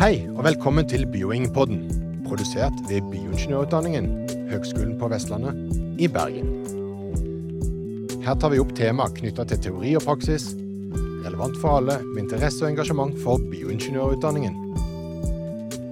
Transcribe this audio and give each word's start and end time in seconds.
Hei, 0.00 0.22
og 0.32 0.46
velkommen 0.46 0.86
til 0.88 1.02
Bioingpodden, 1.12 1.82
produsert 2.24 2.72
ved 2.88 3.04
Bioingeniørutdanningen, 3.10 4.06
Høgskolen 4.48 4.94
på 4.96 5.10
Vestlandet 5.12 5.52
i 6.00 6.08
Bergen. 6.08 6.46
Her 8.24 8.38
tar 8.40 8.48
vi 8.54 8.62
opp 8.62 8.72
tema 8.78 9.10
knytta 9.12 9.44
til 9.50 9.60
teori 9.66 9.92
og 10.00 10.06
praksis, 10.06 10.54
relevant 11.26 11.60
for 11.60 11.82
alle 11.82 11.98
med 12.06 12.22
interesse 12.22 12.64
og 12.64 12.70
engasjement 12.70 13.12
for 13.20 13.44
bioingeniørutdanningen. 13.52 14.56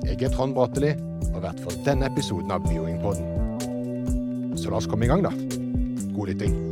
Jeg 0.07 0.17
er 0.23 0.33
Trond 0.33 0.57
Bratteli, 0.57 0.95
og 1.35 1.45
vert 1.45 1.61
for 1.61 1.77
denne 1.85 2.09
episoden 2.09 2.49
av 2.57 2.65
Bioingpodden. 2.65 4.57
Så 4.57 4.73
la 4.73 4.81
oss 4.81 4.89
komme 4.89 5.05
i 5.05 5.13
gang, 5.13 5.21
da. 5.29 5.37
God 6.17 6.33
lytting. 6.33 6.68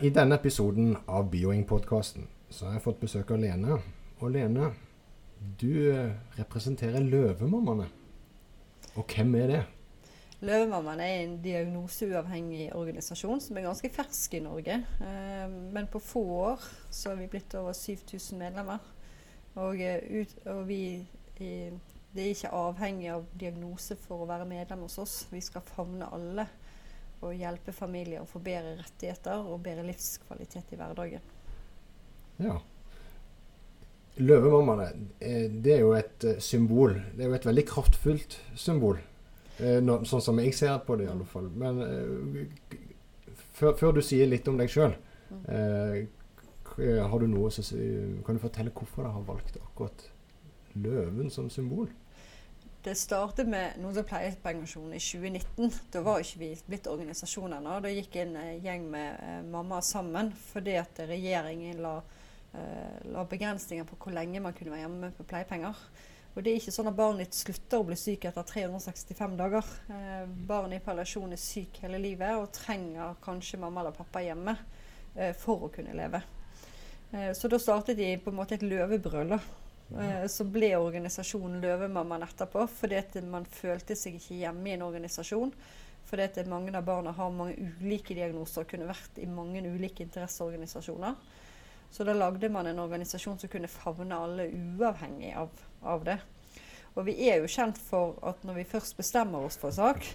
I, 0.00 0.10
denne 0.14 0.36
episoden 0.38 0.94
av 1.10 1.26
Bioing-podkasten 1.32 2.28
så 2.52 2.68
har 2.68 2.76
jeg 2.76 2.84
fått 2.84 3.00
besøk 3.02 3.32
av 3.34 3.40
Lene. 3.42 3.78
Og 4.22 4.30
Lene, 4.32 4.70
du 5.60 5.90
eh, 5.90 6.14
representerer 6.38 7.02
Løvemammaene. 7.02 7.88
Og 8.94 9.04
hvem 9.10 9.34
er 9.40 9.50
det? 9.50 9.60
Løvemammaene 10.42 11.08
er 11.08 11.24
en 11.24 11.36
diagnoseuavhengig 11.42 12.70
organisasjon 12.78 13.42
som 13.42 13.58
er 13.58 13.66
ganske 13.66 13.90
fersk 13.92 14.38
i 14.38 14.42
Norge. 14.44 14.78
Eh, 15.02 15.46
men 15.48 15.90
på 15.90 16.00
få 16.02 16.24
år 16.40 16.66
så 16.90 17.12
har 17.12 17.20
vi 17.20 17.30
blitt 17.34 17.56
over 17.58 17.74
7000 17.76 18.38
medlemmer. 18.38 18.80
Og, 19.54 19.80
eh, 19.80 20.22
ut, 20.22 20.36
og 20.46 20.68
vi 20.68 20.82
det 22.12 22.22
er 22.22 22.34
ikke 22.34 22.54
avhengig 22.54 23.08
av 23.10 23.24
diagnose 23.40 23.96
for 23.98 24.22
å 24.22 24.28
være 24.28 24.46
medlem 24.46 24.84
hos 24.84 24.98
oss. 25.00 25.14
Vi 25.32 25.40
skal 25.40 25.64
favne 25.64 26.10
alle 26.12 26.46
og 27.22 27.38
hjelpe 27.38 27.72
familier 27.74 28.22
å 28.22 28.28
få 28.28 28.42
bedre 28.42 28.76
rettigheter 28.80 29.46
og 29.46 29.62
bedre 29.64 29.86
livskvalitet 29.86 30.74
i 30.74 30.78
hverdagen. 30.80 31.32
Ja. 32.42 32.58
Løvemammaene, 34.20 34.88
eh, 35.20 35.48
det 35.50 35.76
er 35.76 35.80
jo 35.80 35.92
et 35.96 36.24
eh, 36.28 36.40
symbol. 36.42 36.98
Det 37.14 37.24
er 37.24 37.30
jo 37.30 37.38
et 37.38 37.46
veldig 37.48 37.64
kraftfullt 37.68 38.38
symbol. 38.58 38.98
Eh, 39.58 39.78
sånn 39.80 40.24
som 40.24 40.40
jeg 40.42 40.52
ser 40.56 40.76
på 40.84 40.98
det, 40.98 41.06
i 41.06 41.12
alle 41.12 41.28
fall. 41.28 41.48
Men 41.56 41.80
før, 43.56 43.76
før 43.78 43.96
du 43.96 44.02
sier 44.04 44.28
litt 44.28 44.48
om 44.50 44.58
deg 44.60 44.72
sjøl, 44.72 44.98
har 46.72 47.20
du 47.20 47.26
noe 47.28 47.50
som 47.52 47.64
kan 48.26 48.36
du 48.36 48.42
fortelle 48.42 48.72
hvorfor 48.74 49.06
du 49.06 49.12
har 49.14 49.24
valgt 49.28 49.56
akkurat 49.60 50.04
løven 50.76 51.30
som 51.32 51.48
symbol? 51.52 51.88
Det 52.82 52.96
startet 52.98 53.46
med 53.46 53.76
noen 53.78 53.94
som 53.94 54.06
pleiepensjon 54.08 54.90
i 54.90 54.98
2019. 54.98 55.68
Da 55.94 56.00
var 56.02 56.18
ikke 56.18 56.40
vi 56.40 56.48
blitt 56.66 56.88
organisasjon 56.90 57.52
ennå. 57.54 57.76
Da 57.78 57.92
gikk 57.92 58.16
en 58.18 58.34
uh, 58.34 58.56
gjeng 58.58 58.88
med 58.90 59.20
eh, 59.22 59.36
mammaer 59.46 59.84
sammen 59.86 60.32
fordi 60.48 60.74
at 60.80 60.98
regjeringen 61.06 61.78
la, 61.84 61.92
eh, 62.58 62.96
la, 63.14 63.22
begrensninger 63.30 63.86
på 63.86 64.00
hvor 64.02 64.16
lenge 64.16 64.42
man 64.42 64.58
kunne 64.58 64.74
være 64.74 64.82
hjemme 64.82 65.12
på 65.14 65.28
pleiepenger. 65.30 65.84
Og 66.32 66.42
det 66.42 66.50
er 66.50 66.58
ikke 66.58 66.74
sånn 66.74 66.90
at 66.90 66.98
barnet 66.98 67.38
slutter 67.38 67.78
å 67.78 67.86
bli 67.86 68.00
syk 68.02 68.26
etter 68.32 68.50
365 68.50 69.38
dager. 69.38 69.72
Eh, 69.94 70.26
barnet 70.50 70.80
i 70.80 70.82
palliasjon 70.82 71.38
er 71.38 71.44
syk 71.44 71.84
hele 71.86 72.02
livet 72.02 72.34
og 72.34 72.50
trenger 72.58 73.14
kanskje 73.22 73.62
mamma 73.62 73.84
eller 73.84 73.94
pappa 73.94 74.26
hjemme 74.26 74.58
for 75.38 75.68
å 75.68 75.68
kunne 75.68 75.92
leve. 75.92 76.22
så 77.36 77.48
da 77.52 77.58
startet 77.60 77.98
de 77.98 78.14
på 78.16 78.30
en 78.32 78.38
måte 78.38 78.56
et 78.56 78.62
løvebrøl. 78.64 79.34
da 79.36 79.61
Eh, 80.00 80.26
så 80.26 80.46
ble 80.48 80.72
organisasjonen 80.78 81.60
Løvemammaen 81.62 82.24
etterpå, 82.26 82.66
fordi 82.70 82.98
at 83.00 83.16
man 83.28 83.46
følte 83.48 83.96
seg 83.98 84.18
ikke 84.18 84.40
hjemme 84.40 84.70
i 84.70 84.76
en 84.76 84.86
organisasjon. 84.86 85.52
Fordi 86.08 86.26
at 86.26 86.50
mange 86.50 86.74
av 86.76 86.84
barna 86.84 87.12
har 87.16 87.32
mange 87.32 87.56
ulike 87.56 88.16
diagnoser 88.16 88.64
og 88.64 88.72
kunne 88.72 88.88
vært 88.90 89.20
i 89.22 89.28
mange 89.30 89.62
ulike 89.64 90.04
interesseorganisasjoner. 90.04 91.16
Så 91.92 92.04
da 92.08 92.14
lagde 92.16 92.48
man 92.48 92.66
en 92.66 92.80
organisasjon 92.82 93.38
som 93.38 93.50
kunne 93.52 93.68
favne 93.68 94.16
alle 94.16 94.48
uavhengig 94.48 95.34
av, 95.36 95.50
av 95.84 96.04
det. 96.08 96.18
Og 96.92 97.06
vi 97.06 97.14
er 97.28 97.40
jo 97.40 97.48
kjent 97.48 97.78
for 97.80 98.18
at 98.28 98.42
når 98.44 98.58
vi 98.58 98.64
først 98.68 98.96
bestemmer 98.98 99.46
oss 99.46 99.56
for 99.60 99.72
en 99.72 99.76
sak, 99.78 100.08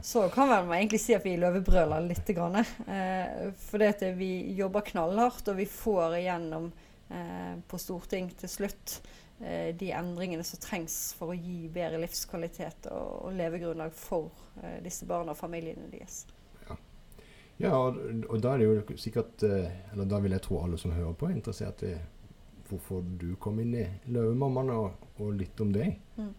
så 0.00 0.24
kan 0.32 0.48
man 0.48 0.72
egentlig 0.78 1.02
si 1.02 1.16
at 1.16 1.24
vi 1.26 1.34
løvebrøler 1.40 2.06
litt. 2.06 2.30
Eh, 2.32 3.50
fordi 3.68 4.12
vi 4.16 4.30
jobber 4.56 4.86
knallhardt, 4.92 5.50
og 5.52 5.60
vi 5.60 5.68
får 5.68 6.16
igjennom 6.22 6.70
på 7.68 7.78
Storting 7.80 8.30
til 8.40 8.48
slutt 8.48 8.94
Eh, 9.42 9.74
de 9.74 9.90
endringene 9.90 10.44
som 10.46 10.60
trengs 10.62 10.96
for 11.18 11.32
å 11.32 11.34
gi 11.34 11.66
bedre 11.72 11.98
livskvalitet 12.04 12.86
og, 12.92 13.26
og 13.26 13.34
levegrunnlag 13.34 13.94
for 13.96 14.30
uh, 14.60 14.76
disse 14.84 15.06
barna 15.08 15.34
og 15.34 15.40
familiene 15.40 15.88
deres. 15.90 16.20
Ja, 16.68 16.76
ja 17.64 17.72
og, 17.74 17.98
og, 18.28 18.36
da 18.44 18.52
er 18.52 18.62
det 18.62 18.68
jo 18.68 18.98
sikkert 19.02 19.42
Eller 19.42 20.06
da 20.06 20.20
vil 20.22 20.36
jeg 20.36 20.44
tro 20.46 20.60
alle 20.62 20.78
som 20.78 20.94
hører 20.94 21.16
på, 21.18 21.26
er 21.26 21.40
interessert 21.40 21.82
i 21.88 21.96
hvorfor 22.68 23.02
du 23.02 23.32
kom 23.42 23.58
inn 23.60 23.74
i 23.76 23.88
Løvemammaene, 24.14 24.78
og, 24.78 25.08
og, 25.18 25.34
litt 25.36 25.58
om 25.60 25.74
deg. 25.74 25.98
Mm. 26.16 26.30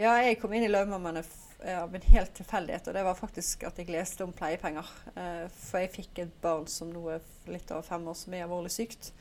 Ja, 0.00 0.16
jeg 0.24 0.40
kom 0.40 0.56
inn 0.56 0.64
i 0.64 0.72
Løvemammaene 0.72 1.22
av 1.76 1.92
en 1.94 2.08
helt 2.08 2.32
tilfeldighet, 2.34 2.88
og 2.88 2.96
det 2.96 3.04
var 3.06 3.14
faktisk 3.14 3.62
at 3.68 3.76
jeg 3.78 3.92
leste 3.92 4.24
om 4.24 4.32
pleiepenger. 4.34 4.88
For 5.54 5.78
jeg 5.78 5.92
fikk 5.92 6.18
et 6.24 6.32
barn 6.42 6.66
som 6.66 6.90
nå 6.90 7.04
er 7.12 7.22
litt 7.52 7.70
over 7.70 7.86
fem 7.86 8.08
år 8.10 8.18
som 8.18 8.34
er 8.34 8.42
alvorlig 8.48 8.72
sykt, 8.74 9.12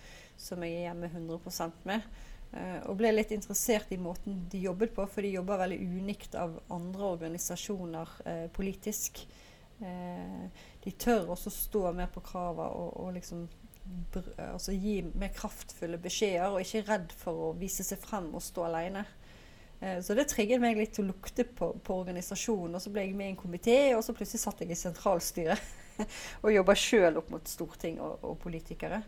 som 0.41 0.63
jeg 0.66 0.79
er 0.79 0.90
hjemme 0.90 1.09
100% 1.12 1.88
med. 1.90 2.09
Uh, 2.52 2.81
og 2.91 2.97
ble 3.00 3.13
litt 3.13 3.31
interessert 3.31 3.94
i 3.96 4.00
måten 4.02 4.41
de 4.52 4.66
jobbet 4.66 4.91
på, 4.96 5.06
for 5.07 5.24
de 5.24 5.35
jobber 5.38 5.62
veldig 5.62 5.78
unikt 6.02 6.35
av 6.35 6.57
andre 6.74 7.13
organisasjoner 7.13 8.18
eh, 8.28 8.47
politisk. 8.52 9.22
Eh, 9.81 10.66
de 10.84 10.91
tør 11.00 11.31
også 11.31 11.53
stå 11.53 11.88
mer 11.96 12.12
på 12.12 12.22
kravene 12.25 12.68
og, 12.75 12.90
og 13.06 13.16
liksom 13.16 13.47
altså 14.38 14.75
gi 14.75 15.00
mer 15.18 15.31
kraftfulle 15.34 15.97
beskjeder, 16.02 16.52
og 16.52 16.62
ikke 16.62 16.84
redd 16.85 17.16
for 17.18 17.47
å 17.47 17.53
vise 17.58 17.85
seg 17.88 17.97
frem 18.03 18.28
og 18.35 18.44
stå 18.46 18.68
alene. 18.68 19.02
Så 20.06 20.13
det 20.13 20.28
trigget 20.29 20.62
meg 20.62 20.78
litt 20.78 20.91
til 20.94 21.08
å 21.08 21.09
lukte 21.09 21.47
på, 21.58 21.72
på, 21.81 21.96
organisasjonen. 22.03 22.75
Og 22.78 22.84
så 22.84 22.91
ble 22.94 23.08
jeg 23.08 23.16
med 23.18 23.31
i 23.31 23.34
en 23.34 23.40
komité, 23.40 23.78
og 23.97 24.03
så 24.06 24.13
plutselig 24.13 24.44
satt 24.44 24.62
jeg 24.62 24.75
i 24.75 24.78
sentralstyret 24.78 25.72
og 26.44 26.53
jobba 26.53 26.75
sjøl 26.78 27.18
opp 27.18 27.31
mot 27.34 27.50
storting 27.50 27.97
og, 28.03 28.22
og 28.22 28.38
politikere. 28.44 29.02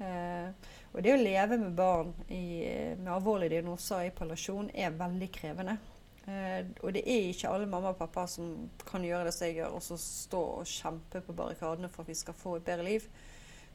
Eh, 0.00 0.68
og 0.90 1.02
det 1.04 1.12
å 1.14 1.20
leve 1.20 1.58
med 1.60 1.74
barn 1.76 2.12
i, 2.32 2.64
med 2.98 3.10
alvorlige 3.12 3.58
diagnoser 3.58 4.06
i 4.06 4.14
palliasjon 4.16 4.70
er 4.74 4.96
veldig 4.96 5.28
krevende. 5.34 5.76
Eh, 6.24 6.62
og 6.82 6.94
det 6.96 7.02
er 7.04 7.28
ikke 7.30 7.50
alle 7.52 7.68
mamma 7.70 7.92
og 7.92 8.00
pappa 8.00 8.26
som 8.30 8.70
kan 8.86 9.04
gjøre 9.04 9.28
det 9.28 9.34
som 9.36 9.48
jeg 9.48 9.60
gjør, 9.60 9.76
og 9.76 9.84
så 9.84 9.98
stå 10.00 10.40
og 10.60 10.70
kjempe 10.70 11.22
på 11.26 11.36
barrikadene 11.36 11.90
for 11.92 12.04
at 12.04 12.12
vi 12.12 12.18
skal 12.18 12.38
få 12.38 12.56
et 12.58 12.66
bedre 12.66 12.86
liv. 12.86 13.06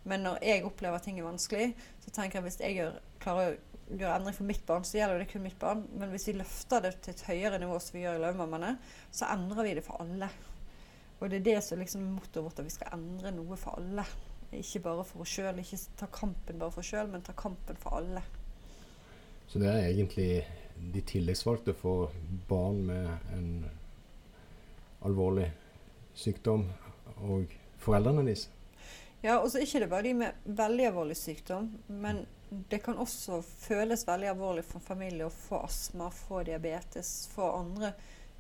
Men 0.06 0.22
når 0.22 0.44
jeg 0.46 0.66
opplever 0.66 1.00
at 1.00 1.08
ting 1.08 1.18
er 1.20 1.26
vanskelig, 1.26 1.72
så 2.04 2.12
tenker 2.14 2.38
jeg 2.38 2.44
at 2.44 2.50
hvis 2.50 2.60
jeg 2.62 2.76
gjør, 2.78 3.00
klarer 3.22 3.56
å 3.56 3.96
gjøre 3.98 4.18
endring 4.20 4.36
for 4.38 4.50
mitt 4.50 4.66
barn, 4.66 4.86
så 4.86 5.00
gjelder 5.00 5.22
det 5.22 5.30
kun 5.32 5.46
mitt 5.46 5.58
barn. 5.62 5.82
Men 5.98 6.12
hvis 6.14 6.28
vi 6.30 6.38
løfter 6.38 6.86
det 6.86 6.94
til 7.06 7.16
et 7.16 7.26
høyere 7.30 7.62
nivå, 7.62 7.80
som 7.82 7.98
vi 7.98 8.04
gjør 8.06 8.20
i 8.20 8.22
Løvemammaene, 8.22 8.76
så 9.10 9.32
endrer 9.34 9.66
vi 9.66 9.74
det 9.80 9.86
for 9.86 10.02
alle. 10.06 10.30
Og 11.20 11.30
det 11.32 11.40
er 11.40 11.48
det 11.50 11.60
som 11.66 11.82
liksom 11.82 12.06
mottoet 12.20 12.46
vårt, 12.46 12.62
at 12.62 12.68
vi 12.68 12.76
skal 12.76 12.94
endre 12.98 13.34
noe 13.34 13.58
for 13.58 13.80
alle. 13.80 14.06
Ikke 14.54 14.84
bare 14.86 15.06
for 15.08 15.26
oss 15.26 15.34
sjøl, 15.38 15.60
ikke 15.60 15.80
ta 16.00 16.10
kampen 16.14 16.60
bare 16.62 16.74
for 16.74 16.84
oss 16.84 16.92
sjøl, 16.94 17.10
men 17.12 17.26
ta 17.26 17.34
kampen 17.38 17.80
for 17.82 17.98
alle. 18.00 18.22
Så 19.48 19.62
det 19.62 19.70
er 19.72 19.88
egentlig 19.88 20.46
de 20.94 21.02
tillitsvalgte 21.02 21.74
for 21.78 22.14
barn 22.50 22.82
med 22.88 23.32
en 23.36 23.50
alvorlig 25.06 25.50
sykdom 26.18 26.66
og 27.24 27.52
foreldrene 27.82 28.26
deres? 28.26 28.48
Ja, 29.24 29.40
og 29.40 29.50
så 29.50 29.60
er 29.60 29.66
ikke 29.66 29.82
det 29.82 29.90
bare 29.90 30.06
de 30.06 30.14
med 30.18 30.50
veldig 30.58 30.90
alvorlig 30.90 31.18
sykdom, 31.18 31.72
men 31.88 32.26
det 32.70 32.82
kan 32.86 33.00
også 33.02 33.40
føles 33.42 34.06
veldig 34.08 34.30
alvorlig 34.36 34.66
for 34.68 34.84
familie 34.84 35.26
å 35.26 35.34
få 35.34 35.64
astma, 35.66 36.12
få 36.14 36.44
diabetes, 36.46 37.26
få 37.34 37.48
andre 37.58 37.94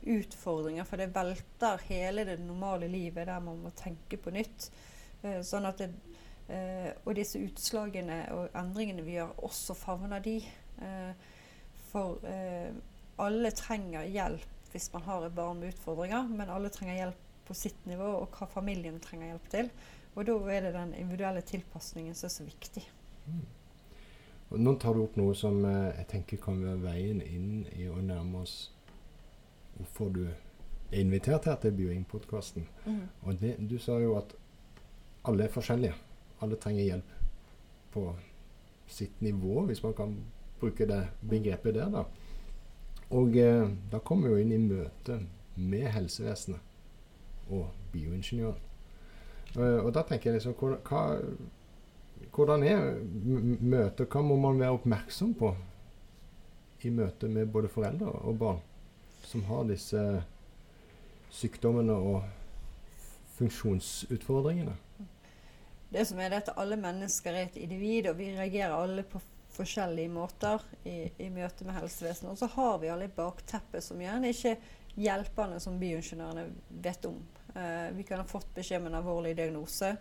utfordringer. 0.06 0.86
For 0.86 1.02
det 1.02 1.10
velter 1.16 1.82
hele 1.90 2.28
det 2.28 2.38
normale 2.44 2.90
livet 2.92 3.26
der 3.28 3.42
man 3.44 3.64
må 3.64 3.74
tenke 3.78 4.20
på 4.22 4.34
nytt. 4.36 4.70
Eh, 5.26 5.42
sånn 5.46 5.66
at 5.66 5.82
det, 5.82 5.90
eh, 6.54 6.92
og 7.04 7.16
disse 7.18 7.42
utslagene 7.42 8.20
og 8.36 8.58
endringene 8.58 9.06
vi 9.06 9.18
gjør, 9.18 9.34
også 9.48 9.76
favner 9.78 10.22
de. 10.24 10.38
Eh, 10.86 11.32
for 11.90 12.20
alle 13.24 13.50
trenger 13.56 14.04
hjelp 14.12 14.72
hvis 14.74 14.90
man 14.92 15.06
har 15.06 15.24
et 15.24 15.36
barn 15.36 15.62
med 15.62 15.72
utfordringer, 15.72 16.26
men 16.28 16.50
alle 16.52 16.68
trenger 16.68 16.98
hjelp 16.98 17.22
på 17.48 17.56
sitt 17.56 17.86
nivå, 17.88 18.10
og 18.20 18.36
hva 18.36 18.48
familien 18.52 18.98
trenger 19.00 19.30
hjelp 19.30 19.46
til. 19.54 19.70
Og 20.16 20.26
da 20.28 20.36
er 20.52 20.66
det 20.66 20.74
den 20.76 20.92
individuelle 21.00 21.44
tilpasningen 21.48 22.18
som 22.18 22.28
er 22.28 22.34
så 22.34 22.48
viktig. 22.48 22.84
Mm. 23.30 23.46
Og 24.50 24.60
nå 24.60 24.74
tar 24.82 24.98
du 24.98 25.06
opp 25.06 25.16
noe 25.16 25.36
som 25.38 25.62
jeg 25.64 26.06
tenker 26.12 26.42
kan 26.44 26.60
være 26.60 26.82
veien 26.84 27.22
inn 27.24 27.64
i 27.72 27.88
å 27.88 28.02
nærme 28.04 28.44
oss 28.44 28.58
hvorfor 29.78 30.12
du 30.12 30.26
er 30.28 31.00
invitert 31.00 31.48
her 31.48 31.56
til 31.64 31.72
Bioing-podkasten. 31.80 32.68
Mm. 32.84 33.02
Og 33.24 33.40
det, 33.40 33.56
du 33.70 33.80
sa 33.80 33.96
jo 34.04 34.18
at 34.20 34.36
alle 35.28 35.46
er 35.46 35.54
forskjellige. 35.54 35.96
Alle 36.42 36.58
trenger 36.62 36.84
hjelp 36.84 37.12
på 37.94 38.06
sitt 38.88 39.22
nivå, 39.22 39.66
hvis 39.66 39.84
man 39.84 39.94
kan 39.98 40.16
bruke 40.60 40.88
det 40.88 41.02
begrepet 41.30 41.76
der. 41.76 41.90
da. 41.90 42.04
Og 43.10 43.38
eh, 43.38 43.70
da 43.92 44.00
kommer 44.00 44.30
vi 44.30 44.36
jo 44.36 44.46
inn 44.46 44.54
i 44.54 44.62
møte 44.62 45.20
med 45.56 45.88
helsevesenet 45.94 47.50
og 47.50 47.70
bioingeniøren. 47.94 48.62
Og 49.56 49.94
da 49.96 50.02
tenker 50.04 50.32
jeg 50.34 50.42
liksom 50.42 50.56
hva, 50.84 51.04
Hvordan 52.36 52.64
er 52.68 52.82
møtet? 53.62 54.10
Hva 54.12 54.22
må 54.24 54.36
man 54.40 54.60
være 54.60 54.76
oppmerksom 54.76 55.34
på 55.40 55.54
i 56.84 56.92
møte 56.92 57.30
med 57.32 57.52
både 57.52 57.72
foreldre 57.72 58.12
og 58.28 58.40
barn 58.40 58.60
som 59.24 59.46
har 59.48 59.64
disse 59.70 60.02
sykdommene 61.32 61.96
og 61.96 62.26
funksjonsutfordringene? 63.38 64.76
Det 65.96 66.04
som 66.10 66.20
er 66.20 66.34
det 66.34 66.42
at 66.44 66.58
alle 66.60 66.76
mennesker 66.76 67.32
er 67.32 67.46
et 67.48 67.58
individ, 67.62 68.10
og 68.10 68.18
vi 68.20 68.34
reagerer 68.36 68.74
alle 68.76 69.06
på 69.08 69.22
forskjellige 69.56 70.12
måter 70.12 70.64
i, 70.84 71.06
i 71.24 71.30
møte 71.32 71.64
med 71.64 71.78
helsevesenet. 71.78 72.34
Og 72.34 72.42
så 72.42 72.50
har 72.52 72.82
vi 72.82 72.90
alle 72.92 73.08
et 73.08 73.16
bakteppe 73.16 73.80
som 73.80 74.02
gjerne 74.04 74.34
ikke 74.34 74.58
hjelperne 75.00 75.62
som 75.64 75.78
bioingeniørene 75.80 76.50
vet 76.84 77.08
om. 77.08 77.22
Eh, 77.56 77.88
vi 77.96 78.04
kan 78.04 78.20
ha 78.20 78.28
fått 78.28 78.52
beskjed 78.58 78.84
om 78.84 78.90
en 78.90 79.00
alvorlig 79.00 79.32
diagnose. 79.40 79.94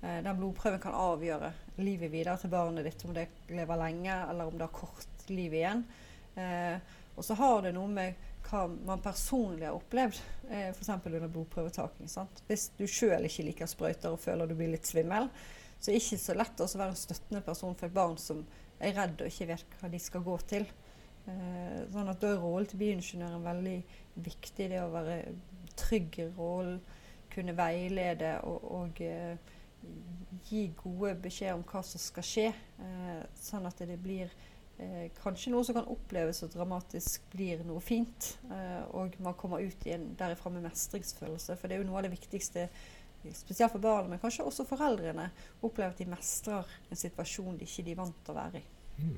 Eh, 0.00 0.18
den 0.24 0.40
blodprøven 0.40 0.80
kan 0.80 0.96
avgjøre 0.96 1.52
livet 1.84 2.12
videre 2.14 2.38
til 2.40 2.52
barnet 2.56 2.88
ditt, 2.88 3.04
om 3.04 3.12
det 3.12 3.28
lever 3.52 3.82
lenge 3.84 4.16
eller 4.30 4.48
om 4.48 4.56
det 4.56 4.64
har 4.64 4.80
kort 4.80 5.28
liv 5.28 5.60
igjen. 5.60 5.84
Eh, 6.40 6.78
og 7.14 7.24
så 7.24 7.36
har 7.38 7.62
det 7.62 7.74
noe 7.76 7.90
med 7.90 8.30
hva 8.44 8.64
man 8.68 9.02
personlig 9.02 9.66
har 9.66 9.76
opplevd, 9.76 10.18
eh, 10.50 10.70
f.eks. 10.72 10.90
under 10.90 11.28
blodprøvetaking. 11.28 12.10
Sant? 12.10 12.42
Hvis 12.48 12.70
du 12.78 12.84
sjøl 12.90 13.28
ikke 13.28 13.46
liker 13.48 13.70
sprøyter 13.70 14.14
og 14.14 14.22
føler 14.22 14.50
du 14.50 14.56
blir 14.58 14.72
litt 14.74 14.88
svimmel, 14.88 15.30
så 15.78 15.90
er 15.90 15.96
det 15.96 16.02
ikke 16.02 16.20
så 16.22 16.36
lett 16.36 16.60
å 16.64 16.68
være 16.70 16.92
en 16.92 16.98
støttende 16.98 17.44
person 17.44 17.76
for 17.76 17.88
et 17.88 17.96
barn 17.96 18.18
som 18.20 18.42
er 18.82 18.94
redd 18.96 19.20
og 19.20 19.30
ikke 19.30 19.50
vet 19.52 19.78
hva 19.80 19.90
de 19.92 20.00
skal 20.02 20.24
gå 20.26 20.36
til. 20.50 20.66
Eh, 21.24 21.80
sånn 21.92 22.10
at 22.10 22.20
Da 22.20 22.34
er 22.34 22.40
rollen 22.42 22.68
til 22.68 22.82
bioingeniøren 22.82 23.44
veldig 23.44 23.78
viktig. 24.24 24.68
Det 24.72 24.80
å 24.82 24.92
være 24.92 25.18
trygg 25.78 26.20
i 26.20 26.30
rollen, 26.36 26.80
kunne 27.34 27.56
veilede 27.58 28.36
og, 28.46 28.66
og 28.70 29.00
eh, 29.02 29.54
gi 30.46 30.68
gode 30.78 31.14
beskjeder 31.24 31.56
om 31.56 31.64
hva 31.66 31.82
som 31.82 32.02
skal 32.02 32.26
skje. 32.28 32.48
Eh, 32.84 33.22
sånn 33.40 33.66
at 33.66 33.80
det 33.88 33.98
blir 34.02 34.32
eh, 34.78 35.10
kanskje 35.22 35.52
noe 35.52 35.64
som 35.66 35.76
kan 35.76 35.88
oppleves 35.90 36.42
så 36.42 36.48
dramatisk 36.52 37.24
blir 37.32 37.62
noe 37.66 37.82
fint. 37.84 38.34
Eh, 38.50 38.82
og 38.96 39.16
man 39.24 39.36
kommer 39.38 39.64
ut 39.64 39.86
igjen 39.86 40.12
derifra 40.18 40.52
med 40.54 40.66
mestringsfølelse. 40.66 41.58
For 41.60 41.68
det 41.68 41.78
er 41.78 41.84
jo 41.84 41.88
noe 41.90 42.00
av 42.00 42.08
det 42.08 42.14
viktigste, 42.14 42.68
spesielt 43.32 43.72
for 43.72 43.80
barna, 43.80 44.10
men 44.10 44.20
kanskje 44.20 44.44
også 44.44 44.66
foreldrene, 44.68 45.30
opplever 45.64 45.94
at 45.94 46.00
de 46.02 46.08
mestrer 46.10 46.74
en 46.90 47.00
situasjon 47.00 47.56
de 47.58 47.68
ikke 47.68 47.86
er 47.88 48.02
vant 48.02 48.18
til 48.24 48.34
å 48.34 48.36
være 48.36 48.60
i. 48.60 48.66
Mm. 48.98 49.16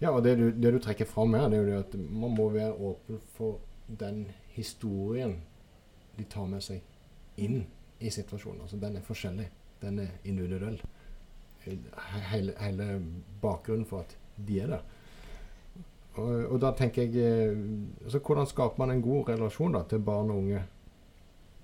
Ja, 0.00 0.10
og 0.10 0.22
det 0.24 0.36
du, 0.36 0.46
det 0.52 0.72
du, 0.72 0.78
trekker 0.80 1.08
fram 1.08 1.34
her, 1.36 1.48
det 1.52 1.58
er 1.60 1.66
jo 1.74 1.80
at 1.82 1.96
man 2.08 2.32
må 2.32 2.48
være 2.54 2.72
åpen 2.72 3.20
for 3.34 3.60
den 4.00 4.22
historien 4.54 5.34
de 6.16 6.24
tar 6.24 6.46
med 6.48 6.64
seg 6.64 6.80
inn 7.40 7.66
i 8.00 8.12
situasjonen. 8.12 8.62
Altså 8.64 8.80
den 8.80 8.96
er 8.96 9.04
forskjellig. 9.04 9.48
Den 9.80 9.98
er 9.98 10.14
individuell. 10.24 10.80
Hele, 12.30 12.54
hele 12.60 12.86
bakgrunnen 13.42 13.84
for 13.88 14.06
at 14.06 14.16
de 14.46 14.60
er 14.64 14.74
der. 14.74 14.82
Og, 16.18 16.30
og, 16.50 16.56
da 16.62 16.72
tenker 16.76 17.06
jeg 17.06 17.22
eh, 17.22 17.58
altså 18.04 18.18
Hvordan 18.18 18.48
skaper 18.50 18.82
man 18.82 18.90
en 18.90 19.02
god 19.02 19.28
relasjon 19.28 19.76
da, 19.76 19.84
til 19.88 20.02
barn 20.04 20.32
og 20.32 20.40
unge 20.42 20.62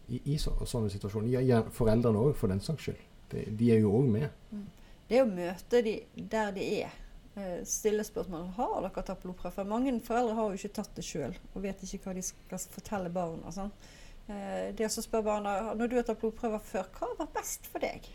i, 0.09 0.21
i 0.33 0.37
så, 0.39 0.53
sånne 0.65 0.91
situasjoner? 0.93 1.41
Ja, 1.43 1.65
foreldrene 1.75 2.23
òg, 2.23 2.37
for 2.39 2.53
den 2.53 2.63
saks 2.63 2.87
skyld. 2.87 3.03
De, 3.33 3.43
de 3.59 3.73
er 3.75 3.83
jo 3.83 3.97
òg 3.99 4.07
med. 4.13 4.29
Mm. 4.55 4.69
Det 5.11 5.23
å 5.23 5.27
møte 5.31 5.83
de 5.87 5.97
der 6.15 6.55
de 6.55 6.69
er. 6.83 6.95
Eh, 7.37 7.59
stille 7.69 8.05
spørsmål 8.07 8.47
har 8.57 8.77
dere 8.81 9.03
tatt 9.05 9.23
blodprøve. 9.23 9.53
For 9.59 9.69
mange 9.69 9.93
foreldre 10.07 10.37
har 10.39 10.51
jo 10.51 10.61
ikke 10.61 10.77
tatt 10.79 10.95
det 10.97 11.05
sjøl 11.05 11.35
og 11.53 11.63
vet 11.67 11.83
ikke 11.85 12.07
hva 12.07 12.15
de 12.17 12.25
skal 12.25 12.63
fortelle 12.73 13.13
barna. 13.13 13.53
Sånn. 13.55 13.75
Eh, 14.27 14.71
det 14.79 14.89
å 14.89 14.95
spørre 14.95 15.27
barna 15.27 15.75
når 15.77 15.91
du 15.91 15.99
har 15.99 16.07
tatt 16.09 16.23
blodprøver 16.23 16.63
før, 16.71 16.89
hva 16.97 17.11
vært 17.19 17.35
best 17.37 17.69
for 17.71 17.85
deg? 17.85 18.09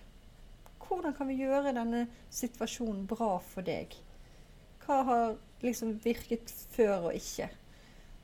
Hvordan 0.88 1.14
kan 1.16 1.30
vi 1.30 1.38
gjøre 1.40 1.76
denne 1.76 2.08
situasjonen 2.34 3.06
bra 3.08 3.36
for 3.52 3.68
deg? 3.68 3.94
Hva 4.92 5.04
har 5.08 5.36
liksom 5.64 5.94
virket 6.04 6.50
før 6.74 7.06
og 7.08 7.14
ikke? 7.16 7.46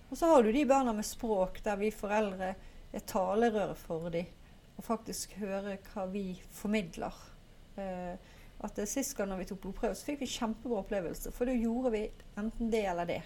Og 0.09 0.17
så 0.19 0.27
har 0.27 0.43
du 0.43 0.49
de 0.51 0.65
barna 0.67 0.91
med 0.91 1.07
språk 1.07 1.61
der 1.63 1.79
vi 1.79 1.93
foreldre 1.95 2.49
er 2.91 3.05
talerør 3.07 3.71
for 3.79 4.09
dem, 4.11 4.27
og 4.75 4.83
faktisk 4.83 5.37
høre 5.39 5.77
hva 5.93 6.03
vi 6.11 6.25
formidler. 6.59 7.15
Eh, 7.79 8.19
at 8.67 8.83
Sist 8.89 9.15
gang 9.15 9.31
når 9.31 9.45
vi 9.45 9.47
tok 9.47 9.63
blodprøve, 9.63 9.95
så 9.95 10.09
fikk 10.09 10.25
vi 10.25 10.29
kjempebra 10.33 10.83
opplevelse, 10.83 11.31
for 11.31 11.47
da 11.47 11.55
gjorde 11.55 11.95
vi 11.95 12.03
enten 12.35 12.71
det 12.73 12.83
eller 12.91 13.07
det. 13.15 13.21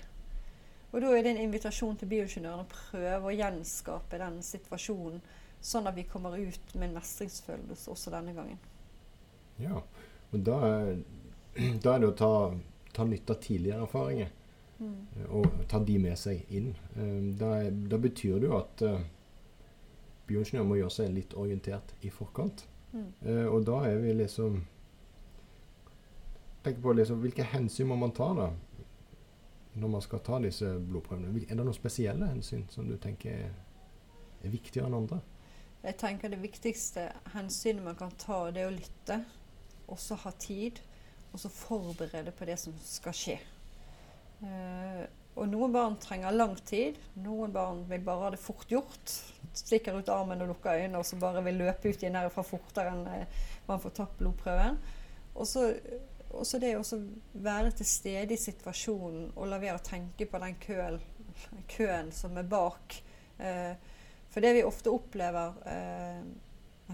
Og 0.92 1.02
Da 1.02 1.18
er 1.18 1.24
det 1.24 1.34
en 1.34 1.46
invitasjon 1.48 1.98
til 1.98 2.14
bioingeniøren 2.14 2.66
å 2.66 2.72
prøve 2.78 3.26
å 3.32 3.38
gjenskape 3.42 4.22
den 4.22 4.42
situasjonen, 4.46 5.22
sånn 5.62 5.90
at 5.90 5.98
vi 5.98 6.06
kommer 6.06 6.38
ut 6.38 6.76
med 6.76 6.92
en 6.92 7.00
mestringsfølelse 7.02 7.90
også 7.90 8.14
denne 8.14 8.38
gangen. 8.38 8.62
Ja, 9.58 9.82
og 10.30 10.44
da, 10.46 10.60
da 11.84 11.96
er 11.96 12.04
det 12.04 12.12
å 12.12 12.20
ta 12.22 12.36
ta 12.94 13.06
nytte 13.08 13.36
av 13.36 13.42
tidligere 13.44 13.86
erfaringer. 13.86 14.30
Mm. 14.82 15.08
Og 15.38 15.48
ta 15.70 15.80
de 15.86 15.98
med 16.02 16.18
seg 16.18 16.46
inn. 16.50 16.72
Um, 16.96 17.34
da, 17.38 17.54
da, 17.70 18.00
betyr 18.02 18.40
det 18.42 18.50
jo 18.50 18.58
at 18.58 18.84
uh, 18.88 19.02
bioingeniør 20.30 20.68
må 20.68 20.80
gjøre 20.80 20.96
seg 20.96 21.14
litt 21.14 21.36
orientert 21.38 21.94
i 22.02 22.12
forkant. 22.14 22.66
Mm. 22.92 23.08
Uh, 23.26 23.48
og 23.52 23.66
da 23.70 23.84
er 23.92 24.02
vi 24.04 24.20
liksom 24.24 24.62
Tenk 26.62 26.78
på 26.78 26.92
liksom, 26.94 27.18
hvilke 27.24 27.42
hensyn 27.56 27.88
må 27.90 27.96
man 27.98 28.12
ta 28.14 28.28
da 28.38 28.52
når 29.82 29.90
man 29.90 30.04
skal 30.04 30.20
ta 30.22 30.38
disse 30.44 30.68
blodprøvene? 30.78 31.32
Er 31.48 31.56
det 31.56 31.64
noen 31.64 31.74
spesielle 31.74 32.28
hensyn 32.28 32.68
som 32.70 32.86
du 32.86 32.98
tenker 33.02 33.48
er, 33.48 33.54
er 34.44 34.54
viktigere 34.54 34.90
enn 34.90 34.98
andre? 35.00 35.22
Jeg 35.82 35.98
tenker 35.98 36.30
Det 36.30 36.42
viktigste 36.44 37.08
hensynet 37.34 37.82
man 37.86 37.98
kan 37.98 38.12
ta, 38.20 38.44
det 38.54 38.62
er 38.62 38.70
å 38.70 38.76
lytte. 38.76 39.18
Også 39.90 40.20
ha 40.22 40.36
tid 40.38 40.84
og 41.32 41.40
så 41.40 41.50
forberede 41.52 42.34
på 42.36 42.48
det 42.48 42.58
som 42.60 42.76
skal 42.84 43.16
skje. 43.16 43.38
Uh, 44.42 45.04
og 45.40 45.48
noen 45.48 45.72
barn 45.72 45.96
trenger 46.02 46.36
lang 46.36 46.58
tid. 46.68 46.98
Noen 47.24 47.54
barn 47.56 47.86
vil 47.90 48.04
bare 48.04 48.26
ha 48.26 48.32
det 48.34 48.42
fort 48.42 48.68
gjort. 48.72 49.14
Stikker 49.56 49.96
ut 49.96 50.12
armen 50.12 50.44
og 50.44 50.52
lukker 50.52 50.82
øynene 50.82 51.00
og 51.00 51.08
så 51.08 51.20
bare 51.22 51.44
vil 51.46 51.62
løpe 51.62 51.92
ut 51.92 52.04
igjen 52.04 52.18
derfra 52.20 52.44
fortere 52.46 52.92
enn 52.92 53.06
uh, 53.08 53.48
man 53.70 53.84
får 53.84 53.96
tatt 54.02 54.18
blodprøven. 54.20 54.82
Og 55.40 55.48
så 55.48 56.60
det 56.60 56.76
å 56.76 56.84
være 57.46 57.72
til 57.80 57.88
stede 57.88 58.36
i 58.36 58.40
situasjonen 58.40 59.32
og 59.36 59.48
la 59.48 59.62
være 59.62 59.80
å 59.80 59.86
tenke 59.86 60.28
på 60.28 60.42
den 60.44 60.58
køen, 60.60 61.00
køen 61.72 62.12
som 62.16 62.36
er 62.40 62.52
bak. 62.52 63.00
Uh, 63.40 63.74
for 64.32 64.44
det 64.44 64.56
vi 64.56 64.68
ofte 64.68 64.92
opplever 64.92 65.56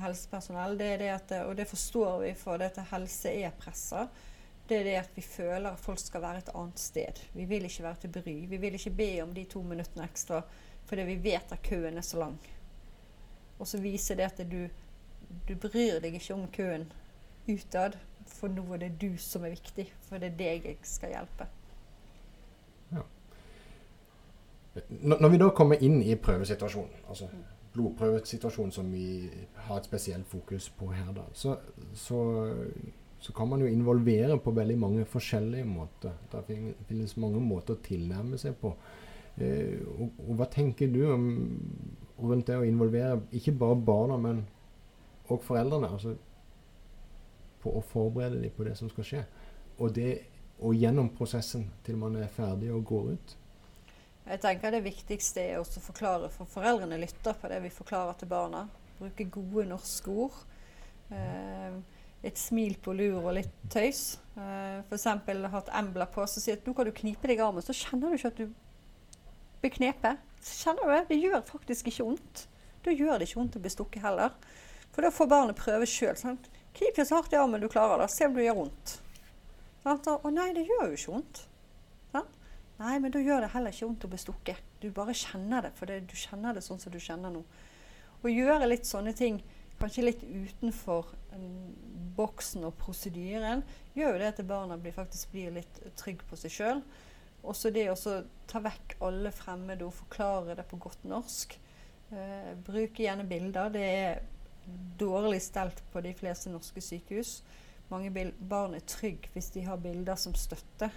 helsepersonell, 0.02 0.78
det 0.80 0.88
er 0.94 0.98
det 1.02 1.12
at, 1.14 1.36
og 1.46 1.56
det 1.58 1.68
forstår 1.70 2.20
vi 2.24 2.34
for 2.38 2.60
det 2.62 2.72
at 2.74 2.90
helse 2.92 3.32
er 3.32 3.56
pressa, 3.60 4.08
det 4.68 4.80
er 4.82 4.84
det 4.84 4.96
at 5.00 5.12
vi 5.16 5.22
føler 5.22 5.70
at 5.70 5.80
folk 5.80 6.00
skal 6.00 6.22
være 6.22 6.44
et 6.44 6.50
annet 6.56 6.80
sted. 6.80 7.22
Vi 7.34 7.46
vil 7.46 7.66
ikke 7.66 7.84
være 7.84 8.02
til 8.02 8.12
bry. 8.12 8.36
Vi 8.50 8.58
vil 8.58 8.74
ikke 8.76 8.92
be 8.98 9.12
om 9.24 9.34
de 9.34 9.46
to 9.48 9.62
minuttene 9.64 10.04
ekstra 10.04 10.42
fordi 10.88 11.04
vi 11.04 11.16
vet 11.24 11.52
at 11.52 11.62
køen 11.64 11.98
er 11.98 12.02
så 12.02 12.20
lang. 12.20 12.38
Og 13.60 13.68
så 13.68 13.80
viser 13.82 14.16
det 14.16 14.24
at 14.24 14.52
du, 14.52 14.68
du 15.48 15.56
bryr 15.56 16.00
deg 16.00 16.16
ikke 16.16 16.34
om 16.34 16.46
køen 16.52 16.86
utad, 17.48 17.98
for 18.28 18.48
nå 18.52 18.64
er 18.74 18.86
det 18.86 18.94
du 19.02 19.18
som 19.20 19.44
er 19.44 19.56
viktig. 19.56 19.90
For 20.08 20.22
det 20.22 20.32
er 20.32 20.38
deg 20.40 20.70
jeg 20.70 20.78
skal 20.88 21.12
hjelpe. 21.16 21.48
Ja. 22.94 23.04
Når 25.18 25.30
vi 25.34 25.42
da 25.42 25.50
kommer 25.50 25.84
inn 25.84 26.00
i 26.04 26.16
prøvesituasjonen, 26.16 27.04
altså 27.10 27.28
mm 27.78 27.88
blodprøvesituasjon 27.98 28.72
som 28.72 28.92
vi 28.92 29.30
har 29.68 29.80
et 29.80 29.88
spesielt 29.88 30.28
fokus 30.28 30.70
på 30.70 30.92
her, 30.92 31.12
da, 31.16 31.26
så, 31.34 31.58
så, 31.94 32.22
så, 33.20 33.34
kan 33.34 33.50
man 33.50 33.62
jo 33.62 33.68
involvere 33.68 34.40
på 34.40 34.52
veldig 34.52 34.78
mange 34.78 35.06
forskjellige 35.06 35.66
måter. 35.66 36.16
Det 36.32 36.44
finnes 36.88 37.18
mange 37.18 37.42
måter 37.44 37.76
å 37.76 37.84
tilnærme 37.84 38.40
seg 38.42 38.58
på. 38.62 38.74
Eh, 39.38 39.84
og, 39.98 40.08
og, 40.26 40.32
hva 40.40 40.48
tenker 40.50 40.90
du 40.90 41.04
om 41.12 41.28
rundt 42.18 42.48
det 42.48 42.58
å 42.58 42.66
involvere 42.66 43.20
ikke 43.38 43.54
bare 43.58 43.78
barna, 43.78 44.18
men 44.18 44.46
òg 45.30 45.44
foreldrene? 45.46 45.92
altså 45.94 46.16
På 47.62 47.78
å 47.78 47.84
forberede 47.86 48.42
dem 48.42 48.56
på 48.56 48.66
det 48.66 48.78
som 48.80 48.90
skal 48.90 49.06
skje. 49.06 49.26
Og, 49.78 49.92
det, 49.94 50.16
og 50.58 50.74
gjennom 50.74 51.12
prosessen 51.14 51.68
til 51.86 52.00
man 52.02 52.18
er 52.18 52.34
ferdig 52.34 52.72
og 52.74 52.86
går 52.90 53.12
ut. 53.14 53.38
Jeg 54.28 54.42
tenker 54.44 54.74
Det 54.76 54.84
viktigste 54.84 55.44
er 55.54 55.62
å 55.62 55.64
forklare 55.64 56.28
for 56.34 56.50
foreldrene 56.52 57.00
lytter 57.00 57.38
på 57.40 57.48
det 57.52 57.62
vi 57.64 57.72
forklarer 57.72 58.18
til 58.20 58.30
barna. 58.32 58.66
Bruke 58.98 59.28
gode 59.32 59.68
norske 59.70 60.12
ord. 60.12 60.36
Eh, 61.16 61.78
et 62.28 62.40
smil 62.40 62.76
på 62.84 62.96
lur 62.98 63.22
og 63.22 63.38
litt 63.38 63.54
tøys. 63.72 64.18
Eh, 64.36 64.84
F.eks. 64.84 65.08
hatt 65.54 65.72
Embla 65.80 66.10
på 66.12 66.28
som 66.28 66.44
sier 66.44 66.60
at 66.60 66.68
nå 66.68 66.76
kan 66.76 66.90
du 66.90 66.92
knipe 66.96 67.30
deg 67.30 67.40
i 67.40 67.46
armen. 67.46 67.64
Så 67.64 67.76
kjenner 67.78 68.12
du 68.12 68.20
ikke 68.20 68.34
at 68.34 68.42
du 68.42 68.52
blir 69.62 69.76
knepet. 69.78 70.24
Kjenner 70.44 70.84
du 70.84 70.96
det? 70.96 71.04
Det 71.14 71.22
gjør 71.22 71.42
faktisk 71.48 71.88
ikke 71.92 72.12
vondt. 72.12 72.48
Da 72.84 72.94
gjør 72.94 73.18
det 73.18 73.30
ikke 73.30 73.42
vondt 73.42 73.60
å 73.60 73.64
bli 73.64 73.72
stukket 73.74 74.04
heller. 74.04 74.36
For 74.92 75.06
da 75.06 75.14
får 75.14 75.32
barnet 75.32 75.60
prøve 75.60 75.88
sjøl. 75.88 76.18
Knip 76.78 77.00
så 77.00 77.16
hardt 77.16 77.34
i 77.34 77.40
armen 77.40 77.64
du 77.64 77.70
klarer, 77.72 78.04
da. 78.04 78.12
Se 78.12 78.28
om 78.28 78.36
det 78.36 78.48
gjør 78.50 78.64
vondt. 78.66 78.98
Å 79.88 80.32
nei, 80.34 80.52
det 80.58 80.68
gjør 80.68 80.90
jo 80.90 80.98
ikke 80.98 81.14
vondt. 81.16 81.48
Nei, 82.78 82.98
men 83.02 83.14
da 83.14 83.22
gjør 83.24 83.42
det 83.42 83.54
heller 83.56 83.74
ikke 83.74 83.88
vondt 83.90 84.06
å 84.06 84.12
bli 84.12 84.20
stukket. 84.22 84.62
Du 84.82 84.92
bare 84.94 85.16
kjenner 85.18 85.66
det, 85.66 85.74
for 85.78 85.90
det, 85.90 86.04
du 86.06 86.14
kjenner 86.18 86.54
det 86.54 86.62
sånn 86.66 86.82
som 86.82 86.94
du 86.94 87.00
kjenner 87.02 87.34
nå. 87.34 87.42
Å 88.22 88.30
gjøre 88.30 88.70
litt 88.70 88.86
sånne 88.86 89.14
ting, 89.18 89.40
kanskje 89.82 90.06
litt 90.06 90.24
utenfor 90.26 91.10
um, 91.34 91.74
boksen 92.18 92.66
og 92.70 92.78
prosedyren, 92.82 93.64
gjør 93.98 94.16
jo 94.16 94.22
det 94.22 94.32
at 94.32 94.42
barna 94.50 94.78
blir, 94.82 94.94
faktisk 94.94 95.34
blir 95.34 95.54
litt 95.58 95.82
trygge 95.98 96.26
på 96.30 96.38
seg 96.38 96.54
sjøl. 96.54 96.84
Også 97.48 97.72
det 97.74 97.88
å 97.90 97.98
ta 98.50 98.62
vekk 98.62 98.98
alle 99.06 99.32
fremmede 99.34 99.86
og 99.86 99.96
forklare 99.98 100.58
det 100.58 100.66
på 100.70 100.80
godt 100.82 101.06
norsk. 101.08 101.54
Eh, 102.12 102.52
bruke 102.66 103.04
gjerne 103.04 103.26
bilder. 103.28 103.72
Det 103.74 103.84
er 103.86 104.22
dårlig 105.00 105.42
stelt 105.46 105.82
på 105.94 106.02
de 106.04 106.14
fleste 106.18 106.52
norske 106.52 106.82
sykehus. 106.84 107.40
Mange 107.92 108.12
barn 108.40 108.76
er 108.76 108.84
trygge 108.88 109.32
hvis 109.34 109.52
de 109.56 109.64
har 109.68 109.80
bilder 109.80 110.20
som 110.20 110.36
støtte. 110.36 110.90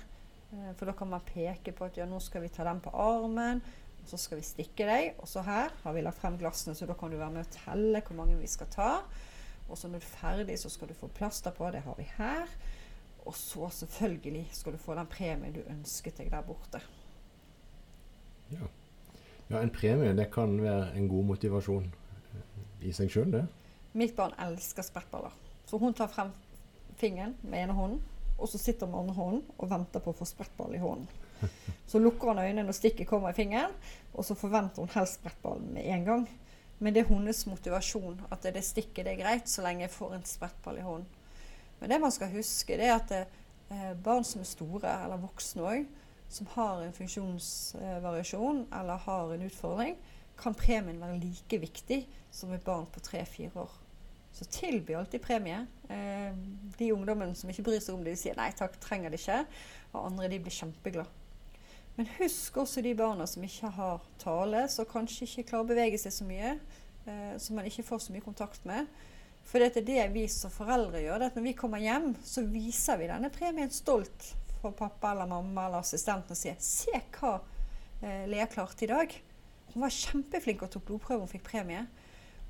Eh, 0.53 0.73
for 0.77 0.91
da 0.91 0.95
kan 0.99 1.11
man 1.11 1.25
peke 1.27 1.75
på 1.77 1.87
at 1.87 1.99
ja, 2.01 2.07
nå 2.09 2.21
skal 2.23 2.45
vi 2.45 2.53
ta 2.53 2.67
den 2.67 2.83
på 2.83 2.93
armen, 2.97 3.63
og 4.01 4.09
så 4.11 4.19
skal 4.19 4.41
vi 4.41 4.47
stikke 4.47 4.87
deg. 4.89 5.13
Og 5.23 5.29
så 5.31 5.45
her 5.47 5.75
har 5.83 5.97
vi 5.97 6.05
lagt 6.05 6.21
frem 6.21 6.39
glassene, 6.41 6.75
så 6.77 6.89
da 6.89 6.97
kan 6.99 7.13
du 7.13 7.19
være 7.21 7.35
med 7.37 7.47
å 7.47 7.55
telle 7.55 8.03
hvor 8.07 8.19
mange 8.19 8.39
vi 8.41 8.51
skal 8.51 8.71
ta. 8.73 8.91
Og 9.71 9.79
så 9.79 9.89
når 9.89 10.03
du 10.03 10.07
er 10.09 10.15
ferdig, 10.19 10.59
så 10.59 10.71
skal 10.73 10.91
du 10.91 10.97
få 10.99 11.11
plaster 11.15 11.55
på. 11.55 11.69
Det 11.71 11.85
har 11.85 11.99
vi 11.99 12.09
her. 12.17 12.51
Og 13.29 13.37
så 13.37 13.69
selvfølgelig 13.71 14.49
skal 14.57 14.75
du 14.75 14.81
få 14.83 14.97
den 14.99 15.09
premien 15.11 15.55
du 15.55 15.61
ønsket 15.63 16.19
deg 16.19 16.31
der 16.33 16.43
borte. 16.43 16.81
Ja. 18.51 18.67
ja 19.53 19.61
en 19.61 19.71
premie 19.71 20.17
det 20.17 20.31
kan 20.35 20.57
være 20.63 20.91
en 20.99 21.09
god 21.09 21.29
motivasjon 21.35 21.91
i 22.81 22.93
seg 22.97 23.13
sjøl, 23.13 23.31
det. 23.35 23.45
Mitt 23.93 24.17
barn 24.17 24.35
elsker 24.41 24.87
sprettballer. 24.87 25.35
Så 25.69 25.79
hun 25.79 25.95
tar 25.95 26.11
frem 26.11 26.33
fingeren 26.99 27.37
med 27.43 27.65
ene 27.65 27.77
hånden, 27.77 28.01
og 28.41 28.49
så 28.49 28.59
sitter 28.59 28.87
hun 28.87 28.95
med 28.95 29.01
andre 29.05 29.15
hånden 29.15 29.43
og 29.59 29.71
venter 29.71 30.03
på 30.03 30.13
å 30.13 30.19
få 30.19 30.29
sprettball 30.29 30.75
i 30.75 30.83
hånden. 30.83 31.09
Så 31.91 31.99
lukker 31.99 32.31
hun 32.31 32.43
øynene 32.43 32.67
når 32.67 32.77
stikket 32.77 33.09
kommer 33.11 33.33
i 33.33 33.37
fingeren, 33.37 33.73
og 34.15 34.25
så 34.25 34.37
forventer 34.39 34.85
hun 34.85 34.93
helst 34.95 35.21
sprettballen 35.21 35.73
med 35.75 35.89
en 35.91 36.05
gang. 36.07 36.29
Men 36.81 36.95
det 36.95 37.03
er 37.03 37.11
hennes 37.11 37.41
motivasjon 37.51 38.21
at 38.33 38.47
det 38.47 38.63
stikket 38.65 39.05
det 39.05 39.17
er 39.17 39.21
greit 39.21 39.51
så 39.51 39.65
lenge 39.65 39.85
jeg 39.85 39.93
får 39.93 40.15
en 40.17 40.29
sprettball 40.29 40.79
i 40.81 40.85
hånden. 40.87 41.09
Men 41.81 41.93
det 41.93 41.99
man 42.01 42.13
skal 42.13 42.33
huske, 42.33 42.77
det 42.77 42.87
er 42.89 42.95
at 42.97 43.11
det, 43.11 43.25
eh, 43.73 43.93
barn 44.05 44.25
som 44.25 44.41
er 44.41 44.49
store, 44.49 44.95
eller 45.05 45.21
voksne 45.21 45.67
òg, 45.67 45.85
som 46.31 46.49
har 46.55 46.83
en 46.85 46.95
funksjonsvariasjon 46.95 48.67
eller 48.81 49.05
har 49.07 49.35
en 49.35 49.47
utfordring, 49.49 49.97
kan 50.41 50.55
premien 50.55 51.01
være 51.01 51.21
like 51.21 51.59
viktig 51.61 52.05
som 52.31 52.53
et 52.53 52.65
barn 52.65 52.87
på 52.93 53.03
tre-fire 53.05 53.65
år. 53.67 53.73
Så 54.33 54.47
tilby 54.51 54.95
alltid 54.95 55.23
premie. 55.25 55.67
Eh, 55.89 56.35
de 56.79 56.93
ungdommene 56.95 57.35
som 57.35 57.51
ikke 57.51 57.67
bryr 57.67 57.81
seg 57.83 57.97
om 57.97 58.05
det, 58.05 58.15
de 58.15 58.21
sier 58.23 58.39
nei 58.39 58.51
takk, 58.57 58.79
trenger 58.83 59.11
det 59.13 59.21
ikke. 59.21 59.43
Og 59.93 60.05
andre 60.05 60.31
de 60.33 60.39
blir 60.43 60.55
kjempeglade. 60.55 61.11
Men 61.97 62.09
husk 62.17 62.57
også 62.63 62.81
de 62.81 62.95
barna 62.97 63.27
som 63.29 63.43
ikke 63.45 63.69
har 63.77 64.05
tale, 64.23 64.63
som 64.73 64.87
kanskje 64.89 65.27
ikke 65.27 65.49
klarer 65.51 65.67
å 65.67 65.71
bevege 65.73 65.99
seg 66.01 66.15
så 66.15 66.27
mye. 66.29 66.55
Eh, 67.07 67.35
som 67.43 67.59
man 67.59 67.67
ikke 67.69 67.85
får 67.85 68.05
så 68.07 68.15
mye 68.15 68.25
kontakt 68.25 68.65
med. 68.69 68.89
For 69.45 69.61
det 69.63 69.81
er 69.81 69.87
det 69.87 70.05
vi 70.15 70.27
som 70.31 70.53
foreldre 70.53 71.03
gjør. 71.03 71.27
at 71.27 71.37
Når 71.37 71.49
vi 71.49 71.57
kommer 71.59 71.83
hjem, 71.83 72.13
så 72.25 72.45
viser 72.47 73.01
vi 73.01 73.09
denne 73.11 73.31
premien 73.35 73.73
stolt 73.73 74.35
for 74.61 74.77
pappa 74.77 75.15
eller 75.15 75.27
mamma 75.27 75.67
eller 75.67 75.81
assistenten 75.81 76.37
og 76.37 76.37
sier 76.37 76.57
'Se 76.59 77.01
hva 77.17 77.41
eh, 78.03 78.27
Lea 78.29 78.47
klarte 78.47 78.85
i 78.85 78.89
dag'. 78.89 79.17
Hun 79.73 79.83
var 79.83 79.89
kjempeflink 79.89 80.63
og 80.63 80.71
tok 80.71 80.85
blodprøve 80.85 81.23
og 81.23 81.31
fikk 81.31 81.45
premie. 81.45 81.87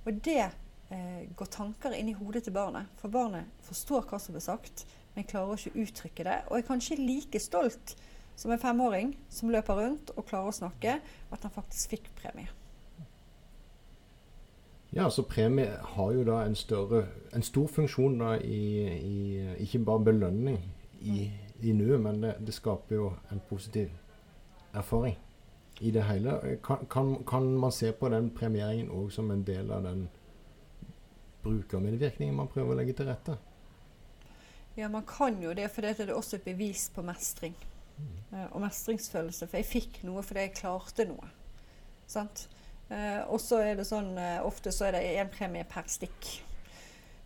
Og 0.07 0.25
det 0.25 0.51
eh, 0.91 1.27
går 1.37 1.51
tanker 1.51 1.95
inn 1.97 2.11
i 2.13 2.17
hodet 2.19 2.45
til 2.47 2.55
barnet. 2.55 2.91
For 3.01 3.13
barnet 3.13 3.51
forstår 3.67 4.07
hva 4.11 4.21
som 4.21 4.37
blir 4.37 4.45
sagt, 4.45 4.87
men 5.15 5.27
klarer 5.29 5.59
ikke 5.59 5.75
å 5.75 5.85
uttrykke 5.85 6.27
det. 6.29 6.39
Og 6.49 6.59
er 6.59 6.69
kanskje 6.69 7.01
like 7.01 7.43
stolt 7.43 7.97
som 8.37 8.53
en 8.53 8.63
femåring 8.63 9.15
som 9.29 9.51
løper 9.53 9.77
rundt 9.77 10.15
og 10.17 10.27
klarer 10.29 10.51
å 10.53 10.59
snakke, 10.63 10.97
at 11.31 11.43
han 11.45 11.55
faktisk 11.55 11.97
fikk 11.97 12.11
premie. 12.21 12.49
Ja, 14.93 15.11
så 15.11 15.23
premie 15.23 15.77
har 15.95 16.13
jo 16.13 16.25
da 16.27 16.41
en, 16.43 16.57
større, 16.59 17.05
en 17.35 17.45
stor 17.47 17.69
funksjon 17.71 18.17
da 18.19 18.33
i, 18.43 18.63
i 18.91 19.19
Ikke 19.63 19.79
bare 19.87 20.03
belønning 20.09 20.59
i, 21.01 21.29
mm. 21.29 21.51
i 21.63 21.75
nuet, 21.79 22.01
men 22.01 22.23
det, 22.25 22.33
det 22.47 22.55
skaper 22.57 22.97
jo 22.97 23.13
en 23.31 23.43
positiv 23.49 23.93
erfaring 24.75 25.15
i 25.81 25.93
det 25.95 26.03
hele. 26.09 26.59
Kan, 26.65 26.87
kan, 26.91 27.15
kan 27.25 27.47
man 27.59 27.73
se 27.73 27.93
på 27.93 28.09
den 28.09 28.31
premieringen 28.35 28.91
òg 28.91 29.13
som 29.15 29.31
en 29.31 29.45
del 29.47 29.71
av 29.71 29.87
den 29.87 30.09
brukermedvirkningen 31.45 32.37
man 32.37 32.51
prøver 32.51 32.75
å 32.75 32.79
legge 32.81 32.97
til 32.99 33.11
rette? 33.11 33.37
Ja, 34.79 34.89
man 34.89 35.05
kan 35.09 35.41
jo 35.43 35.53
det, 35.57 35.67
for 35.75 35.85
det 35.85 35.99
er 36.01 36.15
også 36.15 36.39
et 36.39 36.47
bevis 36.47 36.89
på 36.95 37.05
mestring. 37.05 37.57
Mm. 37.99 38.13
Uh, 38.33 38.47
og 38.47 38.61
mestringsfølelse. 38.65 39.49
For 39.51 39.61
jeg 39.61 39.69
fikk 39.69 40.03
noe 40.09 40.23
fordi 40.25 40.47
jeg 40.47 40.57
klarte 40.61 41.09
noe. 41.09 41.33
Sant? 42.11 42.47
Uh, 42.91 43.27
og 43.31 43.41
så 43.43 43.61
er 43.63 43.77
det 43.79 43.87
sånn 43.87 44.17
uh, 44.19 44.47
Ofte 44.47 44.73
så 44.75 44.89
er 44.89 44.97
det 44.97 45.03
én 45.21 45.31
premie 45.33 45.67
per 45.69 45.91
stikk. 45.91 46.31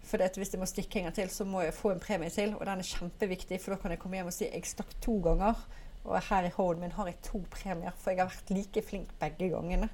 For 0.05 0.21
hvis 0.21 0.53
jeg 0.53 0.61
må 0.61 0.69
stikke 0.69 1.01
en 1.01 1.09
gang 1.09 1.17
til, 1.17 1.31
så 1.33 1.47
må 1.49 1.63
jeg 1.65 1.77
få 1.77 1.95
en 1.95 2.03
premie 2.03 2.33
til. 2.33 2.53
Og 2.59 2.67
den 2.69 2.83
er 2.83 2.89
kjempeviktig, 2.91 3.61
for 3.63 3.75
da 3.75 3.81
kan 3.81 3.95
jeg 3.95 4.03
komme 4.03 4.19
hjem 4.19 4.29
og 4.29 4.37
si 4.37 4.49
jeg 4.49 4.69
stakk 4.69 4.93
to 5.05 5.17
ganger. 5.25 5.63
Og 6.05 6.19
her 6.29 6.45
i 6.45 6.53
hånden 6.53 6.85
min 6.85 6.93
har 6.93 7.09
jeg 7.09 7.23
to 7.25 7.41
premier, 7.53 7.95
for 7.97 8.13
jeg 8.13 8.21
har 8.21 8.29
vært 8.29 8.53
like 8.53 8.83
flink 8.85 9.15
begge 9.21 9.49
gangene. 9.55 9.89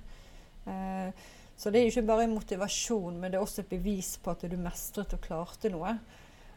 Eh, 0.66 1.28
så 1.60 1.68
det 1.68 1.82
er 1.82 1.90
ikke 1.90 2.06
bare 2.08 2.24
en 2.24 2.32
motivasjon, 2.32 3.18
men 3.20 3.32
det 3.32 3.36
er 3.36 3.44
også 3.44 3.60
et 3.60 3.72
bevis 3.74 4.14
på 4.22 4.32
at 4.32 4.46
du 4.48 4.56
mestret 4.56 5.12
og 5.12 5.20
klarte 5.20 5.68
noe. 5.72 5.92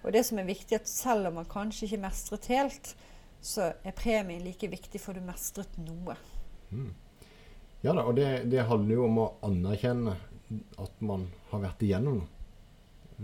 Og 0.04 0.14
det 0.16 0.22
som 0.24 0.40
er 0.40 0.48
viktig, 0.48 0.78
at 0.78 0.88
selv 0.88 1.28
om 1.28 1.42
man 1.42 1.50
kanskje 1.52 1.90
ikke 1.90 2.06
mestret 2.06 2.48
helt, 2.52 2.94
så 3.44 3.74
er 3.84 3.96
premien 3.98 4.44
like 4.46 4.70
viktig, 4.72 5.02
for 5.04 5.16
du 5.16 5.24
mestret 5.26 5.76
noe. 5.84 6.16
Mm. 6.72 6.94
Ja 7.84 7.92
da, 7.92 8.06
og 8.08 8.16
det, 8.16 8.46
det, 8.48 8.64
handler 8.70 8.96
jo 8.96 9.08
om 9.10 9.20
å 9.20 9.32
anerkjenne 9.44 10.16
at 10.80 11.02
man 11.04 11.28
har 11.50 11.66
vært 11.66 11.84
igjennom 11.84 12.22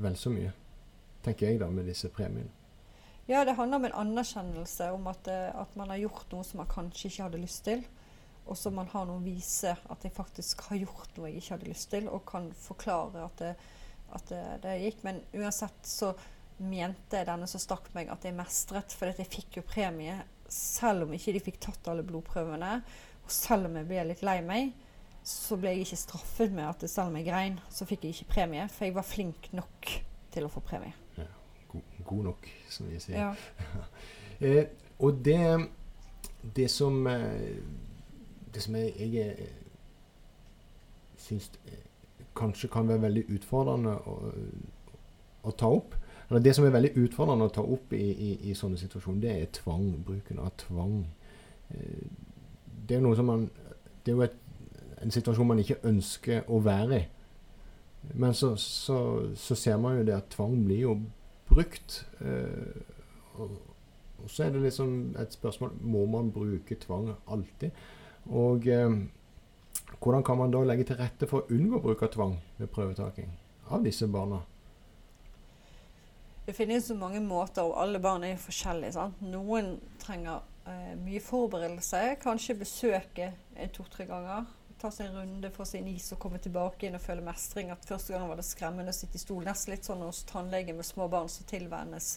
vel 0.04 0.18
så 0.20 0.32
mye, 0.34 0.52
tenker 1.24 1.48
jeg 1.48 1.62
da, 1.62 1.70
med 1.72 1.88
disse 1.88 2.12
premiene. 2.12 2.52
Ja, 3.30 3.46
det 3.46 3.56
handler 3.56 3.80
om 3.80 3.88
en 3.88 3.98
anerkjennelse 4.02 4.90
om 4.92 5.08
at, 5.08 5.28
eh, 5.32 5.48
at, 5.54 5.72
man 5.80 5.92
har 5.94 6.02
gjort 6.02 6.32
noe 6.34 6.44
som 6.44 6.60
man 6.60 6.72
kanskje 6.72 7.08
ikke 7.08 7.28
hadde 7.28 7.42
lyst 7.44 7.64
til. 7.68 7.84
Og 8.46 8.58
så 8.58 8.72
man 8.74 8.90
har 8.92 9.06
noen 9.06 9.24
viser 9.26 9.76
vise 9.78 9.94
at 9.94 10.06
jeg 10.06 10.16
faktisk 10.16 10.64
har 10.70 10.80
gjort 10.82 11.18
noe 11.18 11.30
jeg 11.30 11.42
ikke 11.42 11.56
hadde 11.56 11.70
lyst 11.70 11.90
til, 11.92 12.10
og 12.10 12.26
kan 12.30 12.50
forklare 12.58 13.26
at 13.28 13.44
det, 13.44 13.54
at 14.18 14.32
det, 14.32 14.44
det 14.64 14.76
gikk. 14.84 15.04
Men 15.06 15.22
uansett 15.38 15.86
så 15.86 16.14
mente 16.58 17.24
denne 17.28 17.48
som 17.48 17.62
stakk 17.62 17.92
meg, 17.96 18.10
at 18.12 18.26
jeg 18.26 18.36
mestret, 18.36 18.96
for 18.96 19.12
jeg 19.12 19.30
fikk 19.30 19.62
jo 19.62 19.66
premie 19.68 20.18
selv 20.50 21.06
om 21.06 21.12
ikke 21.14 21.36
de 21.36 21.44
fikk 21.46 21.60
tatt 21.62 21.92
alle 21.92 22.04
blodprøvene. 22.08 22.72
Og 23.22 23.34
selv 23.34 23.70
om 23.70 23.78
jeg 23.78 23.90
ble 23.92 24.08
litt 24.10 24.26
lei 24.26 24.40
meg, 24.42 24.72
så 25.22 25.60
ble 25.60 25.76
jeg 25.76 25.86
ikke 25.86 26.02
straffet 26.02 26.56
med 26.56 26.66
at 26.66 26.88
selv 26.90 27.12
om 27.12 27.20
jeg 27.20 27.28
grein, 27.28 27.60
så 27.70 27.86
fikk 27.86 28.08
jeg 28.08 28.18
ikke 28.18 28.34
premie, 28.34 28.66
for 28.74 28.88
jeg 28.88 28.98
var 28.98 29.06
flink 29.06 29.52
nok 29.54 29.94
til 30.34 30.48
å 30.48 30.52
få 30.52 30.64
premie 30.66 30.96
god, 31.72 31.82
god 32.06 32.24
nok, 32.24 32.50
som 32.70 32.90
vi 32.90 33.00
sier. 33.00 33.20
Ja. 33.20 33.36
eh, 34.48 34.66
og 35.00 35.22
det, 35.26 35.68
det 36.56 36.70
som 36.72 37.08
eh, 37.08 37.60
Det 38.54 38.64
som 38.64 38.76
jeg, 38.76 38.94
jeg 39.00 39.36
eh, 39.38 39.48
syns 41.18 41.52
eh, 41.66 41.86
kanskje 42.38 42.70
kan 42.72 42.88
være 42.90 43.06
veldig 43.08 43.26
utfordrende 43.36 43.96
å, 43.98 44.18
å, 45.44 45.52
ta 45.52 45.70
opp 45.70 45.96
eller 46.30 46.44
Det 46.46 46.54
som 46.56 46.66
er 46.66 46.74
veldig 46.76 46.92
utfordrende 47.02 47.48
å 47.50 47.54
ta 47.54 47.62
opp 47.66 47.94
i, 47.98 48.04
i, 48.14 48.34
i 48.52 48.56
sånne 48.56 48.78
situasjoner, 48.78 49.22
det 49.24 49.32
er 49.34 49.48
tvang. 49.56 49.88
Bruken 50.06 50.38
av 50.44 50.52
tvang. 50.62 51.00
Det 52.86 52.94
er 52.94 53.00
jo 53.00 53.08
noe 53.08 53.18
som 53.18 53.26
man 53.26 53.48
Det 54.06 54.12
er 54.12 54.18
jo 54.18 54.26
et, 54.28 54.36
en 55.02 55.14
situasjon 55.14 55.50
man 55.50 55.62
ikke 55.64 55.80
ønsker 55.90 56.46
å 56.46 56.60
være 56.62 57.00
i. 57.00 57.08
Men 58.14 58.34
så, 58.34 58.56
så, 58.56 59.00
så, 59.36 59.56
ser 59.56 59.78
man 59.78 59.98
jo 59.98 60.06
det 60.08 60.16
at 60.16 60.30
tvang 60.34 60.56
blir 60.66 60.82
jo 60.86 60.94
brukt. 61.50 62.06
Eh, 62.22 62.82
og, 63.36 63.58
og, 64.20 64.28
så 64.28 64.46
er 64.46 64.54
det 64.54 64.64
liksom 64.64 65.16
et 65.20 65.34
spørsmål 65.36 65.76
må 65.82 66.06
man 66.06 66.32
bruke 66.32 66.78
tvang 66.80 67.14
alltid. 67.28 67.72
Og 68.30 68.68
eh, 68.70 68.94
hvordan 70.00 70.24
kan 70.24 70.38
man 70.38 70.54
da 70.54 70.62
legge 70.68 70.88
til 70.90 71.00
rette 71.00 71.28
for 71.30 71.44
å 71.44 71.56
unngå 71.56 71.82
bruk 71.84 72.06
av 72.06 72.14
tvang 72.14 72.38
ved 72.60 72.72
prøvetaking 72.74 73.32
av 73.74 73.84
disse 73.86 74.08
barna? 74.08 74.44
Det 76.46 76.56
finnes 76.58 76.88
så 76.90 76.96
mange 76.98 77.20
måter, 77.22 77.62
og 77.62 77.78
alle 77.78 78.00
barn 78.02 78.24
er 78.26 78.40
forskjellige. 78.42 78.96
Sant? 78.96 79.20
Noen 79.22 79.76
trenger 80.02 80.42
eh, 80.66 80.96
mye 80.98 81.22
forberedelse, 81.22 82.06
kanskje 82.24 82.58
besøke 82.64 83.34
to-tre 83.76 84.08
ganger 84.10 84.48
ta 84.80 84.92
seg 84.94 85.10
en 85.10 85.18
runde, 85.20 85.52
få 85.52 85.66
seg 85.68 85.84
en 85.84 85.92
is 85.92 86.08
og 86.16 86.22
komme 86.24 86.40
tilbake 86.42 86.88
inn 86.88 86.98
og 86.98 87.04
føle 87.04 87.24
mestring. 87.26 87.72
At 87.74 87.86
første 87.88 88.16
gang 88.16 88.28
var 88.30 88.40
det 88.40 88.48
skremmende 88.48 88.94
å 88.94 88.96
sitte 88.96 89.20
i 89.20 89.24
stol. 89.24 89.44
Nesten 89.48 89.74
litt 89.74 89.88
sånn 89.88 90.04
hos 90.06 90.24
tannlegen 90.30 90.80
med 90.80 90.88
små 90.88 91.10
barn 91.12 91.30
som 91.32 91.48
tilvennes 91.50 92.14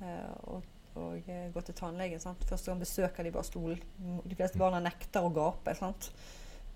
eh, 0.00 0.62
og 0.94 1.28
eh, 1.30 1.48
gå 1.52 1.62
til 1.66 1.76
tannlegen. 1.78 2.22
Sant? 2.22 2.44
Første 2.48 2.70
gang 2.70 2.82
besøker 2.82 3.26
de 3.26 3.32
bare 3.34 3.48
stolen. 3.48 3.80
De 4.24 4.38
fleste 4.38 4.60
barna 4.60 4.80
nekter 4.82 5.26
å 5.26 5.32
gape. 5.34 5.74
Sant? 5.78 6.10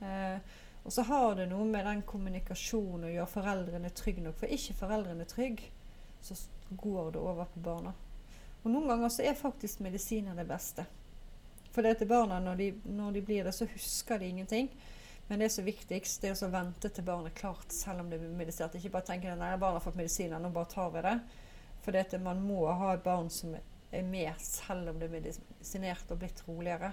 Eh, 0.03 0.39
og 0.85 0.95
så 0.95 1.05
har 1.09 1.35
det 1.37 1.49
noe 1.51 1.67
med 1.69 1.87
den 1.87 2.03
kommunikasjonen 2.09 3.09
å 3.09 3.13
gjøre 3.13 3.33
foreldrene 3.33 3.91
trygge 3.95 4.25
nok. 4.25 4.39
For 4.41 4.55
ikke 4.55 4.77
foreldrene 4.79 5.27
trygge, 5.29 5.71
så 6.25 6.37
går 6.71 7.13
det 7.15 7.23
over 7.23 7.51
på 7.53 7.65
barna. 7.65 7.95
Og 8.65 8.71
noen 8.73 8.89
ganger 8.91 9.13
så 9.13 9.27
er 9.27 9.39
faktisk 9.39 9.83
medisiner 9.85 10.39
det 10.39 10.47
beste. 10.49 10.87
For 11.75 11.85
det 11.85 11.99
til 12.01 12.09
barna, 12.11 12.41
når 12.43 12.57
de, 12.59 12.69
når 12.91 13.19
de 13.19 13.25
blir 13.27 13.45
det, 13.47 13.53
så 13.55 13.69
husker 13.71 14.19
de 14.19 14.31
ingenting. 14.33 14.71
Men 15.29 15.43
det 15.43 15.51
som 15.53 15.63
er 15.63 15.69
viktigst, 15.75 16.23
det 16.23 16.33
er 16.33 16.47
å 16.47 16.51
vente 16.51 16.89
til 16.89 17.05
barnet 17.05 17.35
er 17.35 17.41
klart, 17.43 17.69
selv 17.75 18.01
om 18.03 18.09
det 18.11 18.17
er 18.17 18.31
medisert. 18.35 18.75
Ikke 18.79 18.95
bare 18.97 19.11
tenke 19.11 19.31
at 19.31 19.61
barna 19.61 19.77
har 19.77 19.85
fått 19.85 19.99
medisiner, 20.01 20.41
nå 20.41 20.51
bare 20.55 20.73
tar 20.73 20.91
vi 20.95 21.05
det. 21.05 21.19
For 21.85 22.19
man 22.25 22.41
må 22.43 22.65
ha 22.67 22.95
et 22.95 23.05
barn 23.05 23.29
som 23.31 23.53
er 23.91 24.03
med, 24.03 24.33
selv 24.43 24.91
om 24.91 24.99
det 24.99 25.09
er 25.09 25.15
medisinert 25.15 26.11
og 26.13 26.21
blitt 26.21 26.43
roligere. 26.49 26.93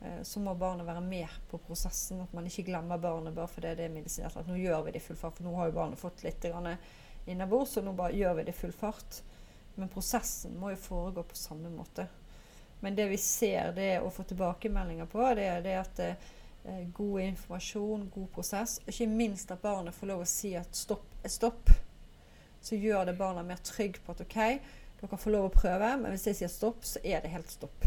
Eh, 0.00 0.22
så 0.22 0.40
må 0.40 0.54
barnet 0.54 0.86
være 0.86 1.04
med 1.04 1.38
på 1.50 1.58
prosessen. 1.58 2.20
At 2.24 2.32
man 2.32 2.46
ikke 2.46 2.66
glemmer 2.68 3.00
barnet 3.00 3.34
bare 3.36 3.50
fordi 3.50 3.74
det 3.78 3.86
er 3.88 3.94
medisinert. 3.94 4.36
At 4.36 4.50
nå 4.50 4.58
gjør 4.60 4.84
vi 4.86 4.94
det 4.94 5.02
i 5.02 5.06
full 5.06 5.20
fart, 5.20 5.38
for 5.38 5.48
nå 5.48 5.54
har 5.58 5.70
jo 5.70 5.78
barnet 5.78 6.00
fått 6.00 6.24
litt 6.26 6.44
innabords, 7.26 7.76
så 7.76 7.82
nå 7.82 7.94
bare 7.96 8.16
gjør 8.18 8.38
vi 8.38 8.44
det 8.48 8.54
i 8.54 8.60
full 8.60 8.74
fart. 8.76 9.22
Men 9.74 9.90
prosessen 9.90 10.58
må 10.60 10.74
jo 10.74 10.82
foregå 10.82 11.24
på 11.26 11.38
samme 11.38 11.72
måte. 11.72 12.06
Men 12.84 12.94
det 12.94 13.08
vi 13.08 13.18
ser 13.18 13.72
det 13.72 14.00
å 14.04 14.10
få 14.12 14.26
tilbakemeldinger 14.28 15.08
på, 15.08 15.24
det 15.38 15.48
er 15.48 15.62
det 15.64 15.74
at 15.80 16.00
eh, 16.04 16.82
god 16.92 17.20
informasjon, 17.22 18.10
god 18.12 18.28
prosess, 18.34 18.78
og 18.84 18.92
ikke 18.92 19.08
minst 19.08 19.52
at 19.54 19.62
barnet 19.62 19.96
får 19.96 20.10
lov 20.10 20.24
å 20.24 20.28
si 20.28 20.52
at 20.58 20.76
stopp 20.76 21.24
er 21.24 21.32
stopp, 21.32 21.72
så 22.64 22.76
gjør 22.76 23.08
det 23.08 23.16
barna 23.16 23.42
mer 23.44 23.60
trygg 23.64 23.98
på 24.04 24.12
at 24.12 24.20
OK, 24.24 24.36
dere 25.04 25.20
får 25.20 25.34
lov 25.34 25.48
å 25.48 25.54
prøve, 25.54 25.90
men 26.00 26.14
hvis 26.14 26.28
jeg 26.30 26.40
sier 26.40 26.52
stopp, 26.52 26.84
så 26.86 27.02
er 27.04 27.22
det 27.24 27.32
helt 27.34 27.50
stopp. 27.52 27.86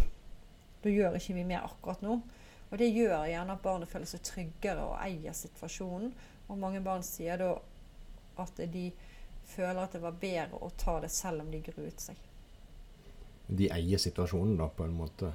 Da 0.83 0.91
gjør 0.93 1.17
ikke 1.17 1.35
vi 1.37 1.45
mer 1.47 1.65
akkurat 1.65 2.03
nå. 2.05 2.19
Og 2.67 2.79
det 2.81 2.89
gjør 2.91 3.27
gjerne 3.29 3.55
at 3.55 3.63
barnet 3.63 3.89
føler 3.89 4.09
seg 4.09 4.23
tryggere 4.27 4.83
og 4.83 4.97
eier 4.99 5.35
situasjonen. 5.35 6.11
Og 6.47 6.59
mange 6.59 6.81
barn 6.83 7.03
sier 7.05 7.39
da 7.39 7.53
at 8.39 8.61
de 8.71 8.89
føler 9.47 9.81
at 9.81 9.95
det 9.95 10.03
var 10.03 10.17
bedre 10.19 10.59
å 10.61 10.69
ta 10.77 10.97
det 11.03 11.11
selv 11.13 11.45
om 11.45 11.51
de 11.51 11.61
gruet 11.63 12.03
seg. 12.03 12.17
De 13.47 13.69
eier 13.71 14.01
situasjonen 14.01 14.57
da, 14.59 14.67
på 14.67 14.83
en 14.83 14.97
måte? 14.97 15.31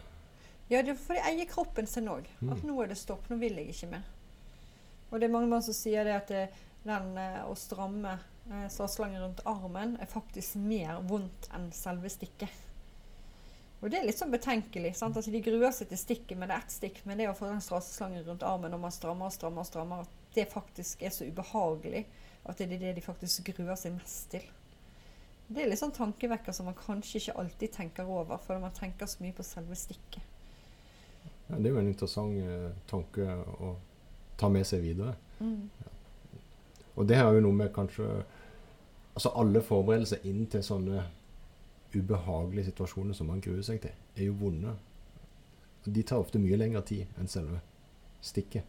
Ja, 0.68 0.82
for 0.96 1.16
de 1.16 1.24
eier 1.24 1.48
kroppen 1.48 1.88
sin 1.88 2.10
òg. 2.12 2.28
Mm. 2.40 2.52
At 2.52 2.66
nå 2.68 2.76
er 2.82 2.92
det 2.92 3.00
stopp, 3.00 3.24
nå 3.30 3.38
vil 3.40 3.56
jeg 3.60 3.72
ikke 3.72 3.94
mer. 3.94 4.04
Og 5.10 5.18
det 5.20 5.28
er 5.28 5.32
mange 5.32 5.50
barn 5.52 5.64
som 5.64 5.76
sier 5.76 6.06
det 6.08 6.14
at 6.16 6.32
det, 6.32 6.44
den 6.84 7.16
eh, 7.20 7.40
å 7.44 7.56
stramme 7.58 8.16
eh, 8.50 8.66
strasslangen 8.72 9.22
rundt 9.22 9.44
armen 9.46 9.96
er 10.00 10.10
faktisk 10.10 10.58
mer 10.60 11.02
vondt 11.08 11.48
enn 11.54 11.70
selve 11.76 12.10
stikket. 12.12 12.60
Og 13.82 13.90
det 13.90 13.98
er 13.98 14.06
litt 14.06 14.18
sånn 14.18 14.30
betenkelig. 14.30 14.94
sant? 14.94 15.16
Altså, 15.18 15.32
de 15.34 15.42
gruer 15.42 15.72
seg 15.74 15.88
til 15.90 15.98
stikket, 15.98 16.36
men 16.38 16.46
det 16.46 16.54
er 16.54 16.62
ett 16.62 16.74
stikk. 16.74 17.00
Men 17.04 17.18
det 17.18 17.26
å 17.26 17.34
få 17.34 17.48
den 17.50 17.62
strasslangen 17.64 18.22
rundt 18.28 18.44
armen 18.46 18.70
når 18.70 18.82
man 18.84 18.94
strammer 18.94 19.26
og 19.26 19.34
strammer, 19.34 19.64
og 19.64 19.66
strammer, 19.66 20.04
at 20.06 20.34
det 20.36 20.46
faktisk 20.52 21.02
er 21.02 21.10
så 21.10 21.26
ubehagelig 21.26 22.04
at 22.46 22.58
det 22.58 22.68
er 22.72 22.78
det 22.78 22.96
de 22.98 23.04
faktisk 23.04 23.50
gruer 23.50 23.74
seg 23.78 23.94
mest 23.96 24.30
til. 24.34 24.44
Det 25.52 25.64
er 25.64 25.68
litt 25.68 25.80
sånn 25.82 25.94
tankevekker 25.94 26.54
som 26.54 26.68
man 26.70 26.78
kanskje 26.78 27.20
ikke 27.20 27.34
alltid 27.42 27.74
tenker 27.74 28.08
over, 28.08 28.38
fordi 28.42 28.62
man 28.62 28.74
tenker 28.76 29.10
så 29.10 29.22
mye 29.22 29.34
på 29.36 29.44
selve 29.46 29.76
stikket. 29.78 30.22
Ja, 31.48 31.58
det 31.58 31.68
er 31.68 31.74
jo 31.74 31.82
en 31.82 31.90
interessant 31.90 32.38
eh, 32.40 32.70
tanke 32.88 33.26
å 33.58 33.74
ta 34.40 34.48
med 34.50 34.66
seg 34.66 34.82
videre. 34.86 35.14
Mm. 35.42 35.68
Og 36.96 37.08
det 37.08 37.16
er 37.16 37.28
jo 37.32 37.44
noe 37.44 37.56
med 37.56 37.74
kanskje 37.74 38.08
Altså 39.12 39.28
alle 39.36 39.60
forberedelser 39.60 40.22
inn 40.24 40.46
til 40.48 40.62
sånne 40.64 41.02
ubehagelige 41.92 42.70
situasjoner 42.70 43.12
som 43.12 43.26
man 43.28 43.42
gruer 43.44 43.60
seg 43.66 43.82
til, 43.82 43.92
er 44.16 44.24
jo 44.24 44.38
vonde. 44.40 44.72
De 45.84 46.04
tar 46.08 46.22
ofte 46.22 46.40
mye 46.40 46.56
lengre 46.56 46.80
tid 46.88 47.18
enn 47.20 47.28
selve 47.28 47.58
stikket. 48.24 48.64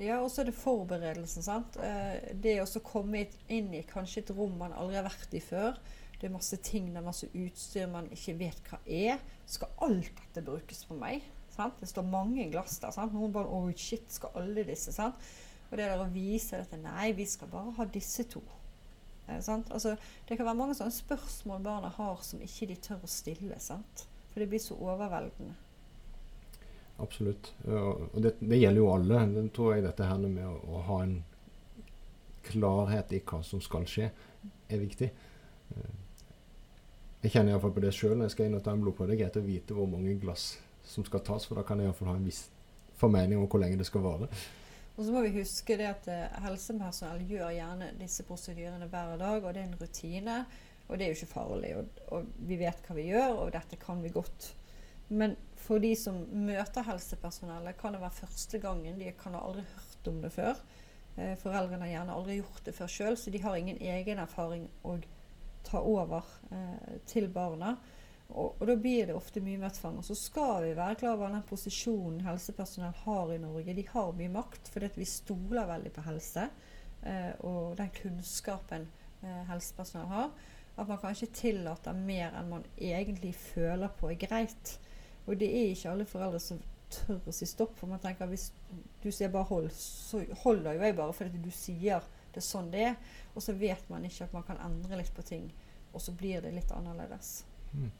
Ja, 0.00 0.16
og 0.22 0.30
så 0.32 0.42
er 0.42 0.48
det 0.48 0.56
forberedelsen. 0.58 1.44
sant? 1.44 1.76
Eh, 1.76 2.32
det 2.34 2.56
å 2.62 2.82
komme 2.82 3.26
inn 3.52 3.68
i 3.74 3.84
kanskje 3.86 4.24
et 4.24 4.32
rom 4.34 4.56
man 4.58 4.72
aldri 4.72 4.96
har 4.98 5.06
vært 5.06 5.36
i 5.36 5.42
før. 5.44 5.78
Det 6.18 6.26
er 6.30 6.34
masse 6.34 6.56
ting, 6.64 6.88
det 6.90 7.02
er 7.02 7.06
masse 7.06 7.28
utstyr 7.28 7.90
man 7.90 8.08
ikke 8.14 8.38
vet 8.40 8.70
hva 8.70 8.80
er. 8.86 9.22
Skal 9.46 9.70
alt 9.84 10.10
dette 10.22 10.42
brukes 10.46 10.84
på 10.88 10.96
meg? 10.98 11.22
Sant? 11.54 11.78
Det 11.78 11.90
står 11.92 12.06
mange 12.08 12.48
glass 12.50 12.80
der. 12.82 12.94
sant? 12.94 13.14
Noen 13.14 13.34
bare 13.34 13.50
Oh 13.50 13.70
shit, 13.76 14.08
skal 14.10 14.34
alle 14.40 14.64
disse? 14.66 14.92
sant? 14.94 15.14
Og 15.70 15.78
det 15.78 15.88
der 15.88 16.00
å 16.02 16.10
vise 16.12 16.60
dette 16.60 16.78
Nei, 16.80 17.12
vi 17.16 17.26
skal 17.28 17.50
bare 17.50 17.74
ha 17.78 17.86
disse 17.90 18.26
to. 18.30 18.42
Eh, 19.26 19.40
altså, 19.40 19.96
det 20.28 20.36
kan 20.36 20.46
være 20.46 20.58
mange 20.58 20.76
sånne 20.78 20.94
spørsmål 20.94 21.62
barna 21.64 21.92
har 21.96 22.18
som 22.22 22.42
ikke 22.44 22.68
de 22.70 22.80
tør 22.88 23.04
å 23.04 23.10
stille. 23.10 23.58
sant? 23.60 24.06
For 24.32 24.42
det 24.42 24.50
blir 24.50 24.62
så 24.62 24.76
overveldende. 24.76 25.54
Absolutt. 27.02 27.54
Og 27.66 28.22
det, 28.22 28.36
det, 28.40 28.58
gjelder 28.58 28.80
jo 28.80 28.90
alle. 28.92 29.22
Det 29.34 29.44
tror 29.54 29.74
jeg 29.74 29.86
dette 29.86 30.06
her 30.06 30.20
med 30.22 30.46
å, 30.46 30.54
å, 30.70 30.82
ha 30.88 30.98
en 31.02 31.16
klarhet 32.46 33.12
i 33.16 33.22
hva 33.24 33.40
som 33.42 33.62
skal 33.64 33.86
skje, 33.88 34.10
er 34.70 34.82
viktig. 34.82 35.08
Eh, 35.74 35.94
jeg 37.24 37.32
kjenner 37.32 37.54
iallfall 37.54 37.72
på 37.72 37.82
det 37.82 37.94
sjøl 37.96 38.18
når 38.18 38.28
jeg 38.28 38.34
skal 38.36 38.50
inn 38.50 38.58
og 38.58 38.64
ta 38.66 38.74
en 38.74 38.82
blodprøve. 38.84 39.10
Det 39.10 39.16
er 39.16 39.22
greit 39.24 39.40
å 39.40 39.46
vite 39.46 39.76
hvor 39.76 39.88
mange 39.90 40.18
glass 40.20 40.58
som 40.84 41.06
skal 41.06 41.22
tas, 41.24 41.46
for 41.48 41.56
da 41.56 41.64
kan 41.66 41.80
jeg 41.80 41.88
iallfall 41.88 42.12
ha 42.12 42.18
en 42.18 42.28
viss 42.28 42.44
formening 43.00 43.40
om 43.40 43.48
hvor 43.48 43.62
lenge 43.62 43.80
det 43.80 43.88
skal 43.88 44.04
vare. 44.04 44.28
Og 44.94 45.02
så 45.02 45.10
må 45.10 45.24
vi 45.24 45.34
huske 45.40 45.76
det 45.78 45.88
at 45.90 46.06
eh, 46.12 46.36
helsepersonell 46.44 47.24
gjør 47.26 47.54
gjerne 47.56 47.90
disse 47.98 48.26
prosedyrene 48.26 48.86
hver 48.92 49.16
dag, 49.18 49.40
og 49.42 49.50
det 49.54 49.64
er 49.64 49.70
en 49.70 49.80
rutine. 49.80 50.36
Og 50.84 50.98
det 50.98 51.06
er 51.06 51.10
jo 51.10 51.18
ikke 51.18 51.32
farlig. 51.32 51.72
Og, 51.78 52.04
og 52.14 52.28
vi 52.46 52.58
vet 52.60 52.86
hva 52.86 52.96
vi 52.98 53.08
gjør, 53.08 53.40
og 53.42 53.54
dette 53.56 53.78
kan 53.80 54.02
vi 54.04 54.12
godt. 54.14 54.52
Men 55.08 55.34
for 55.60 55.82
de 55.82 55.92
som 55.98 56.20
møter 56.46 56.86
helsepersonellet, 56.86 57.76
kan 57.80 57.96
det 57.96 58.02
være 58.04 58.18
første 58.20 58.60
gangen. 58.62 59.00
De 59.00 59.10
kan 59.18 59.34
ha 59.36 59.42
aldri 59.44 59.64
hørt 59.74 60.10
om 60.12 60.22
det 60.22 60.32
før. 60.34 60.62
Eh, 61.16 61.34
foreldrene 61.40 61.86
har 61.86 61.92
gjerne 61.96 62.14
aldri 62.18 62.38
gjort 62.40 62.64
det 62.66 62.76
før 62.76 62.90
sjøl, 62.90 63.18
så 63.18 63.32
de 63.34 63.42
har 63.42 63.58
ingen 63.58 63.80
egen 63.80 64.22
erfaring 64.22 64.68
å 64.86 64.96
ta 65.64 65.80
over 65.80 66.26
eh, 66.52 66.96
til 67.10 67.28
barna. 67.32 67.76
Og, 68.34 68.56
og, 68.58 68.66
da 68.66 68.74
blir 68.76 69.06
det 69.06 69.14
ofte 69.14 69.42
mye 69.44 69.60
mer 69.62 69.70
tvang. 69.74 70.00
Og 70.00 70.06
så 70.08 70.16
skal 70.18 70.64
vi 70.64 70.74
være 70.74 70.98
klar 70.98 71.14
over 71.14 71.30
den 71.30 71.46
posisjonen 71.46 72.24
helsepersonell 72.26 72.96
har 73.04 73.30
i 73.30 73.38
Norge. 73.38 73.76
De 73.76 73.86
har 73.92 74.16
mye 74.18 74.32
makt 74.34 74.70
fordi 74.74 74.90
vi 74.96 75.06
stoler 75.08 75.68
veldig 75.70 75.92
på 75.94 76.06
helse 76.08 76.48
eh, 77.06 77.30
og 77.46 77.76
den 77.78 77.92
kunnskapen 77.94 78.88
eh, 79.22 79.42
helsepersonell 79.52 80.10
har. 80.10 80.34
At 80.74 80.90
man 80.90 80.98
kan 80.98 81.14
ikke 81.14 81.38
tillate 81.38 81.94
mer 81.94 82.34
enn 82.34 82.50
man 82.50 82.66
egentlig 82.74 83.36
føler 83.38 83.94
på 84.00 84.10
er 84.10 84.18
greit. 84.18 84.74
Og 85.28 85.38
det 85.38 85.52
er 85.54 85.70
ikke 85.70 85.94
alle 85.94 86.08
foreldre 86.08 86.42
som 86.42 86.58
tør 86.90 87.22
å 87.30 87.34
si 87.34 87.46
stopp. 87.46 87.78
For 87.78 87.90
man 87.90 88.02
tenker 88.02 88.30
hvis 88.30 88.50
du 89.02 89.08
sier 89.12 89.30
bare 89.30 89.46
hold, 89.52 89.70
så 89.78 90.24
holder 90.42 90.74
jo 90.74 90.86
jeg 90.88 90.98
bare 90.98 91.16
fordi 91.16 91.46
du 91.46 91.50
sier 91.54 92.02
det 92.34 92.42
er 92.42 92.50
sånn 92.50 92.74
det 92.74 92.86
er. 92.90 93.00
Og 93.38 93.46
så 93.46 93.54
vet 93.54 93.86
man 93.94 94.04
ikke 94.06 94.26
at 94.26 94.34
man 94.34 94.46
kan 94.46 94.58
endre 94.66 94.98
litt 94.98 95.14
på 95.14 95.22
ting. 95.22 95.46
Og 95.94 96.02
så 96.02 96.10
blir 96.18 96.42
det 96.42 96.50
litt 96.56 96.74
annerledes. 96.74 97.44
Mm. 97.74 97.90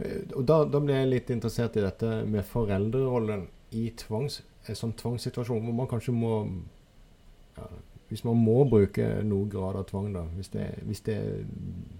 Og 0.00 0.44
da, 0.48 0.62
da 0.64 0.80
ble 0.82 0.96
jeg 0.96 1.10
litt 1.10 1.30
interessert 1.34 1.76
i 1.76 1.84
dette 1.84 2.22
med 2.28 2.46
foreldrerollen 2.48 3.46
i 3.76 3.88
tvangs, 3.98 4.40
en 4.68 4.78
sånn 4.78 4.96
tvangssituasjon 4.98 5.62
hvor 5.64 5.76
man 5.76 5.88
kanskje 5.90 6.12
må 6.14 6.34
ja, 7.56 7.66
Hvis 8.10 8.24
man 8.26 8.40
må 8.42 8.64
bruke 8.66 9.04
noe 9.22 9.46
grad 9.50 9.76
av 9.78 9.84
tvang, 9.86 10.08
da, 10.14 10.24
hvis 10.34 10.50
det, 10.50 10.64
hvis 10.82 11.04
det 11.06 11.18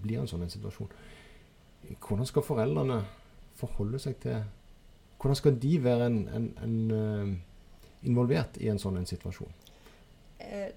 blir 0.03 0.19
en 0.19 0.27
sånn 0.27 0.43
en 0.43 0.51
situasjon, 0.51 0.89
hvordan 2.03 2.27
skal 2.27 2.43
foreldrene 2.43 2.97
forholde 3.55 3.99
seg 4.01 4.17
til 4.23 4.41
hvordan 5.21 5.37
skal 5.37 5.57
de 5.61 5.83
være 5.83 6.05
en, 6.09 6.19
en, 6.33 6.45
en, 6.63 6.91
uh, 6.91 8.07
involvert 8.09 8.57
i 8.57 8.71
en 8.71 8.79
sånn 8.81 8.97
en 8.97 9.05
situasjon? 9.05 9.51
Eh, 10.41 10.71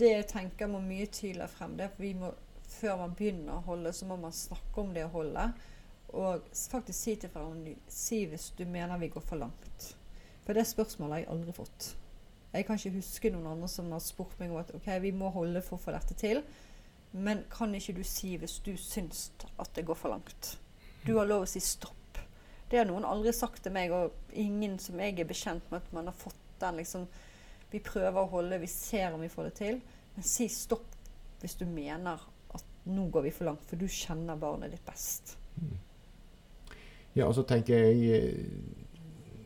det 0.00 0.12
jeg 0.14 0.28
tenker 0.30 0.70
må 0.72 0.80
mye 0.80 1.06
tydeligere 1.12 1.50
frem. 1.52 1.76
det 1.76 1.90
vi 1.98 2.14
må, 2.16 2.32
Før 2.70 2.96
man 2.96 3.12
begynner 3.18 3.58
å 3.58 3.64
holde, 3.66 3.92
så 3.92 4.06
må 4.06 4.16
man 4.16 4.32
snakke 4.32 4.80
om 4.80 4.94
det 4.94 5.04
å 5.04 5.12
holde. 5.12 5.50
Og 6.16 6.46
faktisk 6.72 6.98
si 6.98 7.14
til 7.20 7.30
foreldrene 7.30 7.76
si 7.90 8.24
hvis 8.30 8.50
du 8.58 8.64
mener 8.66 8.98
vi 8.98 9.10
går 9.12 9.24
for 9.24 9.38
langt. 9.38 9.90
For 10.46 10.56
det 10.56 10.66
spørsmålet 10.66 11.14
har 11.14 11.22
jeg 11.24 11.32
aldri 11.34 11.54
fått. 11.54 11.92
Jeg 12.50 12.66
kan 12.66 12.80
ikke 12.80 12.96
huske 12.96 13.30
noen 13.30 13.46
andre 13.52 13.68
som 13.70 13.92
har 13.94 14.02
spurt 14.02 14.34
meg 14.40 14.50
om 14.50 14.58
at 14.58 14.72
ok, 14.74 14.88
vi 15.04 15.12
må 15.14 15.30
holde 15.30 15.62
for 15.62 15.78
å 15.78 15.84
få 15.84 15.94
dette 15.94 16.16
til. 16.18 16.42
Men 17.12 17.44
kan 17.50 17.74
ikke 17.74 17.94
du 17.94 18.02
si 18.06 18.34
hvis 18.38 18.58
du 18.66 18.72
syns 18.78 19.28
at 19.58 19.70
det 19.76 19.86
går 19.86 19.98
for 19.98 20.14
langt? 20.14 20.56
Du 21.06 21.16
har 21.16 21.28
lov 21.28 21.46
å 21.46 21.50
si 21.50 21.62
stopp. 21.62 22.18
Det 22.70 22.78
har 22.78 22.86
noen 22.86 23.06
aldri 23.06 23.32
sagt 23.34 23.64
til 23.64 23.74
meg, 23.74 23.90
og 23.90 24.34
ingen 24.38 24.76
som 24.82 24.98
jeg 25.02 25.16
er 25.18 25.26
bekjent 25.26 25.70
med 25.70 25.80
at 25.80 25.94
man 25.94 26.10
har 26.10 26.16
fått 26.16 26.38
den 26.60 26.82
liksom 26.82 27.06
Vi 27.70 27.78
prøver 27.78 28.18
å 28.18 28.30
holde, 28.32 28.58
vi 28.58 28.66
ser 28.66 29.14
om 29.14 29.22
vi 29.22 29.30
får 29.30 29.46
det 29.46 29.52
til. 29.60 29.76
Men 30.16 30.26
si 30.26 30.48
stopp 30.50 30.96
hvis 31.40 31.54
du 31.54 31.62
mener 31.70 32.18
at 32.50 32.64
nå 32.90 33.04
går 33.14 33.28
vi 33.28 33.32
for 33.34 33.46
langt, 33.46 33.62
for 33.70 33.78
du 33.78 33.86
kjenner 33.86 34.38
barnet 34.38 34.74
ditt 34.74 34.82
best. 34.84 35.36
Mm. 35.54 35.76
Ja, 37.14 37.26
og 37.26 37.34
så 37.34 37.42
tenker 37.42 37.78
jeg 37.78 38.20
eh, 38.20 38.34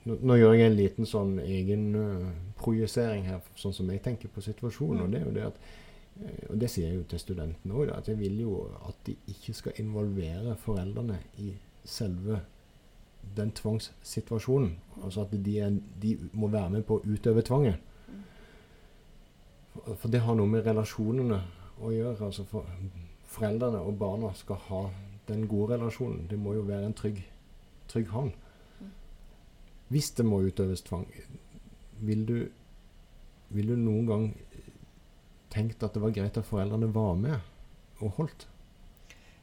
nå, 0.05 0.19
nå, 0.21 0.37
gjør 0.37 0.57
jeg 0.59 0.69
en 0.69 0.77
liten 0.77 1.09
sånn 1.09 1.39
egen 1.41 1.87
uh, 1.97 2.27
projisering 2.61 3.25
her, 3.29 3.41
sånn 3.57 3.73
som 3.73 3.89
jeg 3.93 4.03
tenker 4.05 4.33
på 4.33 4.45
situasjonen. 4.45 5.01
Mm. 5.01 5.05
Og 5.05 5.13
det 5.13 5.21
er 5.21 5.25
jo 5.25 5.37
det 5.37 5.47
at 5.49 5.63
uh, 6.21 6.43
og 6.51 6.59
det 6.61 6.71
sier 6.73 6.91
jeg 6.91 6.99
jo 6.99 7.07
til 7.13 7.23
studentene 7.23 7.79
òg, 7.79 7.95
at 7.95 8.11
jeg 8.13 8.21
vil 8.21 8.43
jo 8.45 8.59
at 8.85 9.01
de 9.09 9.17
ikke 9.33 9.57
skal 9.57 9.81
involvere 9.81 10.59
foreldrene 10.61 11.23
i 11.41 11.55
selve 11.85 12.43
den 13.37 13.51
tvangssituasjonen. 13.57 14.77
Altså 15.03 15.25
at 15.25 15.33
de, 15.33 15.59
er, 15.59 15.73
de, 16.03 16.19
må 16.33 16.49
være 16.53 16.71
med 16.77 16.87
på 16.89 16.99
å 16.99 17.05
utøve 17.09 17.43
tvangen. 17.43 17.81
For, 19.73 19.95
for 19.95 20.13
det 20.13 20.23
har 20.23 20.37
noe 20.39 20.51
med 20.51 20.67
relasjonene 20.67 21.41
å 21.81 21.93
gjøre. 21.95 22.29
altså 22.29 22.45
for 22.49 22.69
Foreldrene 23.35 23.81
og 23.83 23.97
barna 23.99 24.31
skal 24.39 24.61
ha 24.69 24.83
den 25.29 25.49
gode 25.49 25.75
relasjonen. 25.75 26.27
Det 26.31 26.39
må 26.39 26.55
jo 26.55 26.67
være 26.69 26.87
en 26.87 26.97
trygg, 26.97 27.23
trygg 27.91 28.11
havn. 28.15 28.33
Hvis 29.93 30.11
det 30.17 30.25
må 30.27 30.41
utøves 30.47 30.83
tvang, 30.83 31.07
vil 32.05 32.25
du, 32.27 32.39
vil 33.55 33.71
du 33.71 33.77
noen 33.79 34.09
gang 34.09 34.27
tenkt 35.55 35.85
at 35.87 35.95
det 35.95 36.03
var 36.03 36.15
greit 36.17 36.41
at 36.41 36.49
foreldrene 36.49 36.91
var 36.95 37.15
med 37.21 38.03
og 38.03 38.17
holdt? 38.19 38.49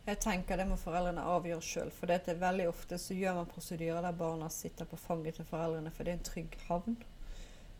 Jeg 0.01 0.17
tenker 0.19 0.57
det 0.57 0.65
må 0.67 0.75
foreldrene 0.81 1.23
avgjøre 1.35 1.63
sjøl. 1.63 1.91
For 1.93 2.09
det 2.09 2.23
er 2.25 2.41
veldig 2.41 2.67
ofte 2.71 2.97
så 2.99 3.15
gjør 3.15 3.37
man 3.37 3.51
prosedyrer 3.51 4.01
der 4.03 4.17
barna 4.17 4.49
sitter 4.51 4.89
på 4.89 4.99
fanget 4.99 5.37
til 5.37 5.47
foreldrene, 5.47 5.93
for 5.93 6.03
det 6.03 6.15
er 6.15 6.19
en 6.19 6.27
trygg 6.27 6.57
havn. 6.67 6.97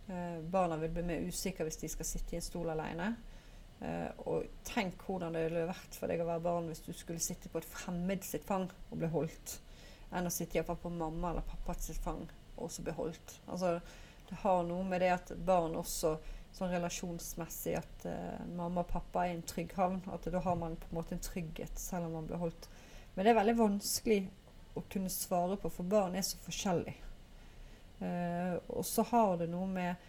Eh, 0.07 0.37
barna 0.53 0.77
vil 0.81 0.93
bli 0.93 1.03
mer 1.07 1.25
usikre 1.27 1.65
hvis 1.67 1.81
de 1.81 1.89
skal 1.91 2.07
sitte 2.07 2.35
i 2.35 2.39
en 2.39 2.45
stol 2.45 2.69
alene. 2.71 3.09
Eh, 3.81 4.09
og 4.29 4.45
tenk 4.67 5.01
hvordan 5.07 5.33
det 5.33 5.47
ville 5.47 5.65
vært 5.71 5.97
for 5.97 6.11
deg 6.11 6.21
å 6.21 6.29
være 6.29 6.45
barn 6.45 6.69
hvis 6.69 6.83
du 6.85 6.91
skulle 6.93 7.23
sitte 7.23 7.49
på 7.49 7.61
et 7.61 7.67
fremmed 7.67 8.23
sitt 8.25 8.45
fang 8.45 8.67
og 8.69 8.99
bli 9.01 9.09
holdt, 9.09 9.57
enn 10.11 10.27
å 10.27 10.33
sitte 10.33 10.57
iallfall 10.57 10.79
på 10.81 10.91
mamma 10.93 11.31
eller 11.31 11.47
pappa 11.47 11.75
sitt 11.79 12.01
fang 12.03 12.23
og 12.55 12.71
så 12.71 12.83
beholdt. 12.85 13.39
Altså, 13.47 13.79
det 14.29 14.39
har 14.43 14.63
noe 14.67 14.83
med 14.87 15.01
det 15.03 15.11
at 15.15 15.33
barn 15.45 15.75
også 15.79 16.15
sånn 16.55 16.71
relasjonsmessig 16.73 17.77
at 17.79 18.05
uh, 18.07 18.43
mamma 18.55 18.83
og 18.83 18.91
pappa 18.91 19.25
er 19.25 19.35
en 19.35 19.45
trygg 19.47 19.73
havn. 19.77 20.01
At 20.11 20.27
da 20.31 20.41
har 20.43 20.57
man 20.59 20.77
på 20.79 20.91
en 20.91 20.99
måte 20.99 21.15
en 21.15 21.23
trygghet 21.23 21.79
selv 21.79 22.09
om 22.09 22.19
man 22.19 22.27
blir 22.29 22.41
holdt. 22.41 22.67
Men 23.15 23.25
det 23.25 23.33
er 23.33 23.39
veldig 23.39 23.57
vanskelig 23.59 24.21
å 24.79 24.83
kunne 24.91 25.11
svare 25.11 25.57
på, 25.59 25.71
for 25.71 25.87
barn 25.87 26.15
er 26.15 26.23
så 26.27 26.39
forskjellige. 26.43 27.09
Uh, 28.01 28.57
og 28.73 28.85
så 28.87 29.05
har 29.11 29.35
det 29.37 29.51
noe 29.51 29.67
med 29.69 30.07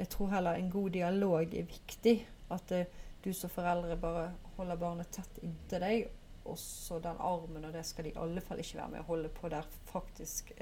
Jeg 0.00 0.08
tror 0.12 0.28
heller 0.32 0.56
en 0.56 0.70
god 0.72 0.90
dialog 0.96 1.54
er 1.54 1.68
viktig. 1.68 2.16
At 2.50 2.72
uh, 2.72 2.86
du 3.24 3.32
som 3.36 3.52
foreldre 3.52 3.98
bare 4.00 4.30
holder 4.56 4.80
barnet 4.80 5.10
tett 5.12 5.42
inntil 5.44 5.84
deg. 5.84 6.08
Og 6.48 6.58
så 6.58 6.98
den 7.02 7.20
armen, 7.20 7.64
og 7.68 7.72
det 7.74 7.84
skal 7.86 8.06
de 8.06 8.14
i 8.14 8.20
alle 8.20 8.40
fall 8.40 8.62
ikke 8.62 8.78
være 8.80 8.92
med 8.94 9.02
å 9.04 9.08
holde 9.10 9.30
på 9.34 9.50
der 9.52 9.66
faktisk 9.90 10.54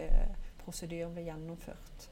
prosedyren 0.64 1.14
blir 1.14 1.30
gjennomført. 1.30 2.08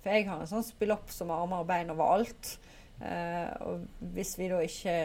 For 0.00 0.14
jeg 0.14 0.28
har 0.30 0.40
en 0.40 0.48
sånn 0.48 0.64
spillopp 0.64 1.10
som 1.12 1.32
armer 1.34 1.62
og 1.62 1.68
bein 1.68 1.92
overalt. 1.92 2.54
Eh, 3.00 3.50
og 3.64 3.84
hvis 4.14 4.34
vi 4.40 4.48
da 4.52 4.60
ikke 4.64 4.96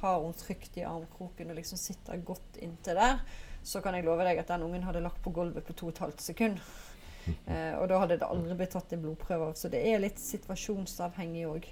har 0.00 0.20
henne 0.20 0.38
trygt 0.38 0.78
i 0.78 0.86
armkroken 0.86 1.50
og 1.50 1.58
liksom 1.58 1.80
sitter 1.80 2.22
godt 2.26 2.60
inntil 2.62 2.98
der, 2.98 3.22
så 3.66 3.82
kan 3.82 3.96
jeg 3.96 4.06
love 4.06 4.26
deg 4.26 4.38
at 4.38 4.50
den 4.52 4.66
ungen 4.66 4.84
hadde 4.86 5.02
lagt 5.02 5.22
på 5.24 5.32
gulvet 5.34 5.66
på 5.66 5.74
to 5.74 5.88
og 5.88 5.96
et 5.96 6.04
halvt 6.06 6.28
sekund. 6.32 6.60
Eh, 7.26 7.72
og 7.80 7.88
da 7.90 7.96
hadde 7.98 8.20
det 8.20 8.26
aldri 8.30 8.54
blitt 8.54 8.70
tatt 8.70 8.92
en 8.94 9.00
blodprøve. 9.02 9.48
Så 9.58 9.66
det 9.66 9.80
er 9.82 9.98
litt 9.98 10.20
situasjonsavhengig 10.22 11.40
òg. 11.50 11.64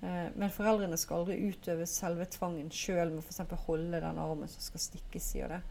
Eh, 0.00 0.28
men 0.36 0.52
foreldrene 0.52 0.98
skal 1.00 1.22
aldri 1.22 1.38
utøve 1.48 1.86
selve 1.88 2.26
tvangen 2.28 2.68
sjøl 2.74 3.14
med 3.14 3.24
f.eks. 3.24 3.40
holde 3.66 4.02
den 4.02 4.20
armen 4.20 4.50
som 4.50 4.64
skal 4.68 4.82
stikkes 4.82 5.30
i, 5.38 5.44
og 5.46 5.54
det. 5.54 5.62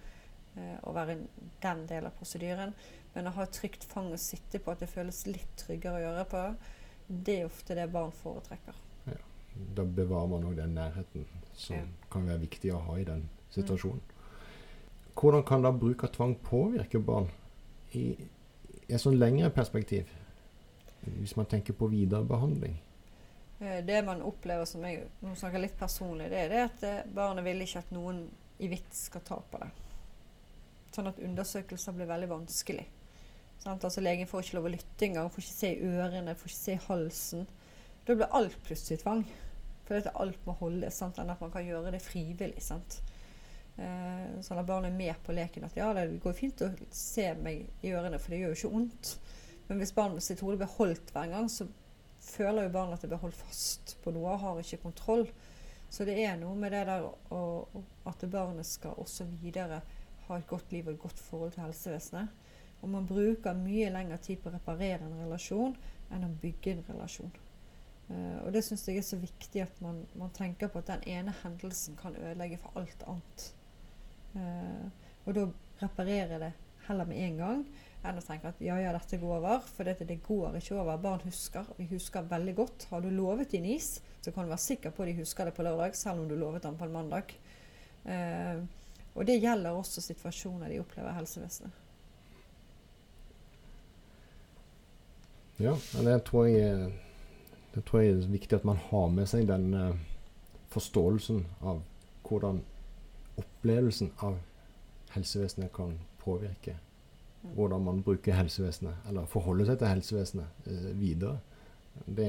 Eh, 0.55 0.77
og 0.83 0.95
være 0.95 1.19
den 1.63 1.85
delen 1.89 2.09
av 2.09 2.17
prosedyren. 2.17 2.73
Men 3.13 3.29
å 3.29 3.35
ha 3.37 3.45
et 3.45 3.53
trygt 3.55 3.85
fang 3.91 4.09
å 4.11 4.19
sitte 4.19 4.59
på, 4.59 4.73
at 4.73 4.81
det 4.83 4.91
føles 4.91 5.25
litt 5.29 5.53
tryggere 5.61 5.99
å 5.99 6.03
gjøre 6.07 6.25
på, 6.31 6.43
det 7.07 7.39
er 7.39 7.47
ofte 7.47 7.77
det 7.77 7.85
barn 7.93 8.11
foretrekker. 8.23 8.81
Ja, 9.05 9.19
da 9.77 9.85
bevarer 9.85 10.31
man 10.31 10.47
òg 10.49 10.57
den 10.57 10.73
nærheten 10.75 11.27
som 11.53 11.77
ja. 11.77 11.85
kan 12.11 12.25
være 12.27 12.43
viktig 12.47 12.73
å 12.73 12.81
ha 12.87 12.97
i 12.99 13.07
den 13.07 13.27
situasjonen. 13.53 14.01
Mm. 14.01 14.11
Hvordan 15.15 15.45
kan 15.47 15.63
da 15.63 15.71
bruk 15.71 16.03
av 16.03 16.11
tvang 16.11 16.33
påvirke 16.43 16.99
barn 16.99 17.29
i, 17.95 18.09
et 18.89 18.99
sånn 18.99 19.15
lengre 19.15 19.47
perspektiv? 19.53 20.09
Hvis 21.05 21.37
man 21.37 21.47
tenker 21.47 21.77
på 21.77 21.87
viderebehandling? 21.87 22.75
Eh, 22.75 22.94
det 23.59 24.01
man 24.03 24.23
opplever 24.25 24.67
som 24.67 24.83
jeg 24.83 25.05
nå 25.23 25.35
snakker 25.39 25.61
litt 25.63 25.77
personlig, 25.79 26.27
det 26.31 26.41
er 26.43 26.51
det 26.51 26.63
at 26.65 26.83
eh, 26.83 27.05
barnet 27.15 27.45
vil 27.45 27.63
ikke 27.63 27.83
at 27.85 27.93
noen 27.95 28.25
i 28.59 28.67
vits 28.71 29.05
skal 29.09 29.23
ta 29.27 29.37
på 29.39 29.61
det. 29.61 29.69
Sånn 30.95 31.07
at 31.11 31.21
undersøkelser 31.23 31.95
blir 31.95 32.09
veldig 32.09 32.29
vanskelig. 32.31 32.85
Altså, 33.65 34.03
legen 34.03 34.27
får 34.29 34.43
ikke 34.43 34.57
lov 34.59 34.67
å 34.67 34.73
lytte 34.75 35.07
engang, 35.07 35.31
får 35.31 35.43
ikke 35.43 35.55
se 35.55 35.71
i 35.71 35.87
ørene, 35.87 36.35
får 36.37 36.51
ikke 36.51 36.59
se 36.59 36.75
i 36.75 36.83
halsen. 36.85 37.47
Da 38.05 38.15
blir 38.15 38.35
alt 38.37 38.57
plutselig 38.67 39.01
tvang. 39.01 39.23
For 39.85 39.97
dette 39.97 40.13
alt 40.21 40.45
må 40.47 40.55
holdes, 40.59 40.99
sant? 40.99 41.17
enn 41.21 41.31
at 41.33 41.41
man 41.41 41.53
kan 41.53 41.65
gjøre 41.65 41.93
det 41.95 42.01
frivillig. 42.03 42.61
Sant? 42.63 42.99
Eh, 43.75 44.37
sånn 44.45 44.61
at 44.61 44.67
barnet 44.67 44.91
er 44.91 44.99
med 44.99 45.23
på 45.25 45.35
leken. 45.35 45.65
At 45.67 45.79
ja, 45.79 45.89
det 45.97 46.07
går 46.23 46.37
fint 46.37 46.63
å 46.65 46.71
se 46.93 47.31
meg 47.39 47.65
i 47.85 47.95
ørene, 47.95 48.19
for 48.21 48.33
det 48.33 48.43
gjør 48.43 48.53
jo 48.53 48.59
ikke 48.59 48.73
vondt. 48.75 49.15
Men 49.69 49.81
hvis 49.81 49.95
barnet 49.97 50.25
sitt 50.25 50.43
hode 50.45 50.59
blir 50.61 50.77
holdt 50.77 51.13
hver 51.15 51.31
gang, 51.33 51.49
så 51.49 51.67
føler 52.25 52.65
jo 52.65 52.73
barnet 52.73 52.97
at 52.97 53.05
det 53.05 53.11
blir 53.11 53.21
holdt 53.21 53.37
fast 53.37 53.95
på 54.03 54.13
noe 54.15 54.33
og 54.33 54.41
har 54.43 54.61
ikke 54.61 54.83
kontroll. 54.83 55.27
Så 55.89 56.05
det 56.07 56.17
er 56.25 56.37
noe 56.39 56.55
med 56.59 56.73
det 56.73 56.85
der 56.89 57.05
og, 57.33 57.77
at 58.09 58.25
barnet 58.31 58.67
skal 58.67 58.97
også 59.01 59.27
videre 59.41 59.81
ha 60.25 60.37
et 60.39 60.47
godt 60.49 60.71
liv 60.73 60.87
og 60.87 60.95
et 60.95 61.03
godt 61.05 61.21
forhold 61.21 61.53
til 61.53 61.63
helsevesenet. 61.63 62.43
Og 62.81 62.89
man 62.91 63.07
bruker 63.07 63.57
mye 63.57 63.89
lengre 63.93 64.17
tid 64.21 64.41
på 64.41 64.51
å 64.51 64.55
reparere 64.57 65.05
en 65.05 65.19
relasjon 65.23 65.75
enn 66.13 66.25
å 66.27 66.33
bygge 66.41 66.75
en 66.75 66.85
relasjon. 66.89 67.33
Uh, 68.09 68.43
og 68.45 68.51
det 68.53 68.61
syns 68.61 68.83
jeg 68.85 69.01
er 69.01 69.05
så 69.07 69.17
viktig 69.17 69.63
at 69.63 69.79
man, 69.81 70.03
man, 70.13 70.29
tenker 70.35 70.69
på 70.69 70.83
at 70.83 70.91
den 70.91 71.07
ene 71.09 71.33
hendelsen 71.39 71.97
kan 71.97 72.17
ødelegge 72.19 72.59
for 72.61 72.77
alt 72.81 73.05
annet. 73.09 73.47
Uh, 74.35 74.85
og 75.25 75.37
da 75.37 75.47
reparere 75.81 76.41
det 76.43 76.51
heller 76.85 77.09
med 77.09 77.23
en 77.23 77.39
gang 77.41 77.63
enn 78.09 78.19
å 78.19 78.23
tenke 78.23 78.51
at 78.51 78.61
ja, 78.63 78.77
ja, 78.81 78.93
dette 78.95 79.19
går 79.21 79.37
over. 79.39 79.65
For 79.75 79.87
dette, 79.87 80.07
det 80.07 80.21
går 80.25 80.57
ikke 80.59 80.77
over. 80.79 80.99
Barn 81.01 81.23
husker. 81.25 81.67
Vi 81.79 81.87
husker 81.91 82.27
veldig 82.29 82.55
godt. 82.57 82.87
Har 82.91 83.03
du 83.03 83.09
lovet 83.13 83.51
din 83.55 83.67
is, 83.75 83.99
så 84.21 84.31
kan 84.31 84.45
du 84.45 84.53
være 84.53 84.65
sikker 84.65 84.93
på 84.95 85.05
at 85.05 85.11
de 85.11 85.19
husker 85.21 85.49
det 85.49 85.55
på 85.57 85.65
lørdag, 85.65 85.97
selv 85.97 86.23
om 86.23 86.29
du 86.29 86.37
lovet 86.39 86.65
den 86.65 86.77
på 86.79 86.87
en 86.87 86.95
mandag. 86.95 87.33
Eh, 88.05 88.61
og 89.15 89.25
det 89.27 89.39
gjelder 89.39 89.75
også 89.75 90.03
situasjoner 90.03 90.69
de 90.69 90.81
opplever 90.83 91.11
i 91.11 91.17
helsevesenet. 91.19 91.81
Ja, 95.57 95.77
det 96.03 96.17
tror, 96.27 96.49
jeg, 96.51 96.91
det 97.75 97.85
tror 97.87 98.01
jeg 98.03 98.11
er 98.11 98.25
viktig 98.27 98.57
at 98.57 98.65
man 98.67 98.81
har 98.89 99.07
med 99.07 99.29
seg 99.31 99.45
den 99.47 99.69
uh, 99.71 99.93
forståelsen 100.73 101.45
av 101.63 101.79
hvordan 102.27 102.59
opplevelsen 103.39 104.11
av 104.25 104.41
helsevesenet 105.13 105.71
kan 105.75 105.95
påvirke. 106.19 106.75
Hvordan 107.53 107.83
man 107.83 108.03
bruker 108.03 108.33
helsevesenet, 108.33 108.93
eller 109.09 109.25
forholder 109.29 109.69
seg 109.69 109.79
til 109.79 109.91
helsevesenet 109.91 110.67
eh, 110.71 110.89
videre. 110.99 111.37
Det, 112.05 112.27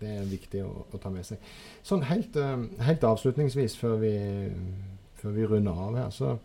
det, 0.00 0.12
er 0.12 0.30
viktig 0.30 0.62
å, 0.62 0.70
å, 0.86 1.00
ta 1.02 1.10
med 1.10 1.26
seg. 1.26 1.42
Sånn 1.86 2.04
helt, 2.06 2.36
uh, 2.38 2.62
helt 2.86 3.04
avslutningsvis, 3.04 3.74
før 3.80 3.96
vi, 4.02 4.12
før 5.18 5.34
vi, 5.34 5.48
runder 5.50 5.82
av 5.88 5.98
her, 5.98 6.12
så 6.14 6.36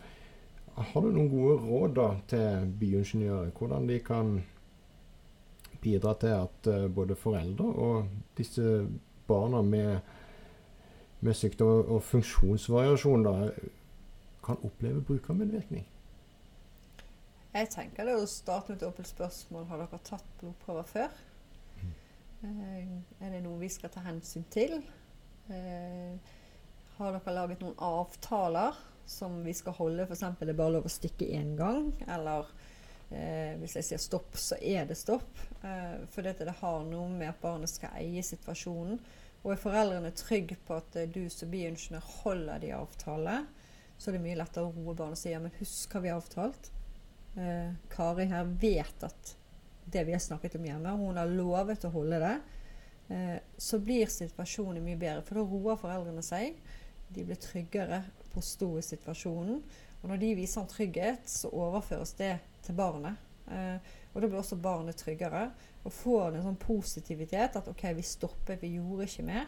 har 0.74 1.06
du 1.06 1.12
noen 1.14 1.30
gode 1.30 1.60
råd 1.62 1.96
da, 2.00 2.08
til 2.32 2.74
bioingeniører? 2.82 3.54
Hvordan 3.54 3.86
de 3.92 4.00
kan 4.02 4.34
bidra 5.84 6.16
til 6.18 6.34
at 6.40 6.74
uh, 6.74 6.90
både 6.90 7.20
foreldre 7.20 7.70
og 7.86 8.10
disse 8.40 8.82
barna 9.30 9.62
med, 9.62 10.18
med 11.22 11.38
sykdom 11.38 11.86
og 11.86 12.02
funksjonsvariasjon 12.10 13.30
da, 13.30 13.38
kan 14.44 14.66
oppleve 14.66 15.06
brukermedvirkning? 15.06 15.86
Jeg 17.54 17.70
tenker 17.70 18.08
det 18.10 18.16
å 18.18 18.26
starte 18.30 18.74
med 18.74 18.82
et 18.82 18.88
åpent 18.88 19.10
spørsmål. 19.10 19.68
Har 19.70 19.84
dere 19.84 20.02
tatt 20.06 20.30
blodprøver 20.40 20.90
før? 20.90 21.20
Uh, 22.44 22.98
er 23.24 23.36
det 23.36 23.44
noe 23.46 23.62
vi 23.62 23.70
skal 23.72 23.94
ta 23.94 24.04
hensyn 24.04 24.44
til? 24.52 24.80
Uh, 25.48 26.18
har 26.98 27.16
dere 27.16 27.36
laget 27.38 27.64
noen 27.64 27.78
avtaler 27.78 28.80
som 29.06 29.42
vi 29.46 29.54
skal 29.56 29.78
holde? 29.78 30.08
F.eks. 30.08 30.26
det 30.42 30.52
er 30.52 30.60
bare 30.60 30.78
lov 30.80 30.90
å 30.90 30.96
stikke 30.98 31.30
én 31.38 31.54
gang. 31.60 31.92
Eller 32.10 32.50
Eh, 33.14 33.54
hvis 33.62 33.76
jeg 33.78 33.86
sier 33.88 34.02
stopp, 34.02 34.38
så 34.40 34.58
er 34.58 34.88
det 34.90 34.98
stopp. 34.98 35.42
Eh, 35.62 36.06
for 36.14 36.26
dette, 36.26 36.48
det 36.48 36.56
har 36.62 36.86
noe 36.88 37.10
med 37.12 37.30
at 37.30 37.42
barnet 37.42 37.70
skal 37.70 37.94
eie 38.00 38.24
situasjonen. 38.26 39.02
Og 39.44 39.52
er 39.54 39.60
foreldrene 39.60 40.14
trygge 40.18 40.58
på 40.66 40.80
at 40.80 40.96
eh, 40.98 41.10
du 41.10 41.28
som 41.30 41.52
bioingeniør 41.52 42.08
holder 42.24 42.64
de 42.64 42.72
avtalene, 42.78 43.44
så 43.98 44.10
er 44.10 44.18
det 44.18 44.24
mye 44.24 44.40
lettere 44.40 44.66
å 44.66 44.74
roe 44.74 44.96
barnet 44.98 45.20
og 45.20 45.22
si 45.22 45.34
ja, 45.34 45.42
men 45.44 45.54
husk 45.60 45.94
hva 45.94 46.02
vi 46.04 46.12
har 46.12 46.24
avtalt. 46.24 46.72
Eh, 47.36 47.72
Kari 47.90 48.28
her 48.30 48.44
vet 48.62 49.06
at 49.06 49.36
det 49.86 50.04
vi 50.08 50.14
har 50.16 50.22
snakket 50.22 50.56
om 50.56 50.66
hjemme, 50.66 50.92
hun 50.98 51.18
har 51.18 51.30
lovet 51.30 51.86
å 51.86 51.94
holde 51.94 52.20
det. 52.22 52.36
Eh, 53.14 53.38
så 53.58 53.80
blir 53.84 54.10
situasjonen 54.10 54.84
mye 54.84 55.00
bedre, 55.00 55.24
for 55.26 55.40
da 55.40 55.46
roer 55.48 55.80
foreldrene 55.82 56.24
seg. 56.26 56.60
De 57.14 57.26
blir 57.26 57.40
tryggere 57.42 58.04
på 58.32 58.42
å 58.42 58.46
stå 58.46 58.70
i 58.80 58.86
situasjonen. 58.86 59.60
Og 60.02 60.10
når 60.12 60.22
de 60.22 60.32
viser 60.38 60.64
en 60.64 60.72
trygghet, 60.72 61.28
så 61.30 61.52
overføres 61.54 62.16
det 62.20 62.36
til 62.66 62.78
barnet. 62.78 63.20
Eh, 63.52 63.78
og 64.14 64.22
da 64.22 64.30
blir 64.30 64.40
også 64.40 64.60
barnet 64.62 65.00
tryggere. 65.00 65.48
Og 65.84 65.94
får 65.94 66.38
en 66.38 66.48
sånn 66.48 66.60
positivitet 66.62 67.58
at 67.60 67.70
OK, 67.70 67.86
vi 67.98 68.06
stoppet, 68.08 68.62
vi 68.62 68.76
gjorde 68.78 69.08
ikke 69.10 69.28
mer. 69.28 69.48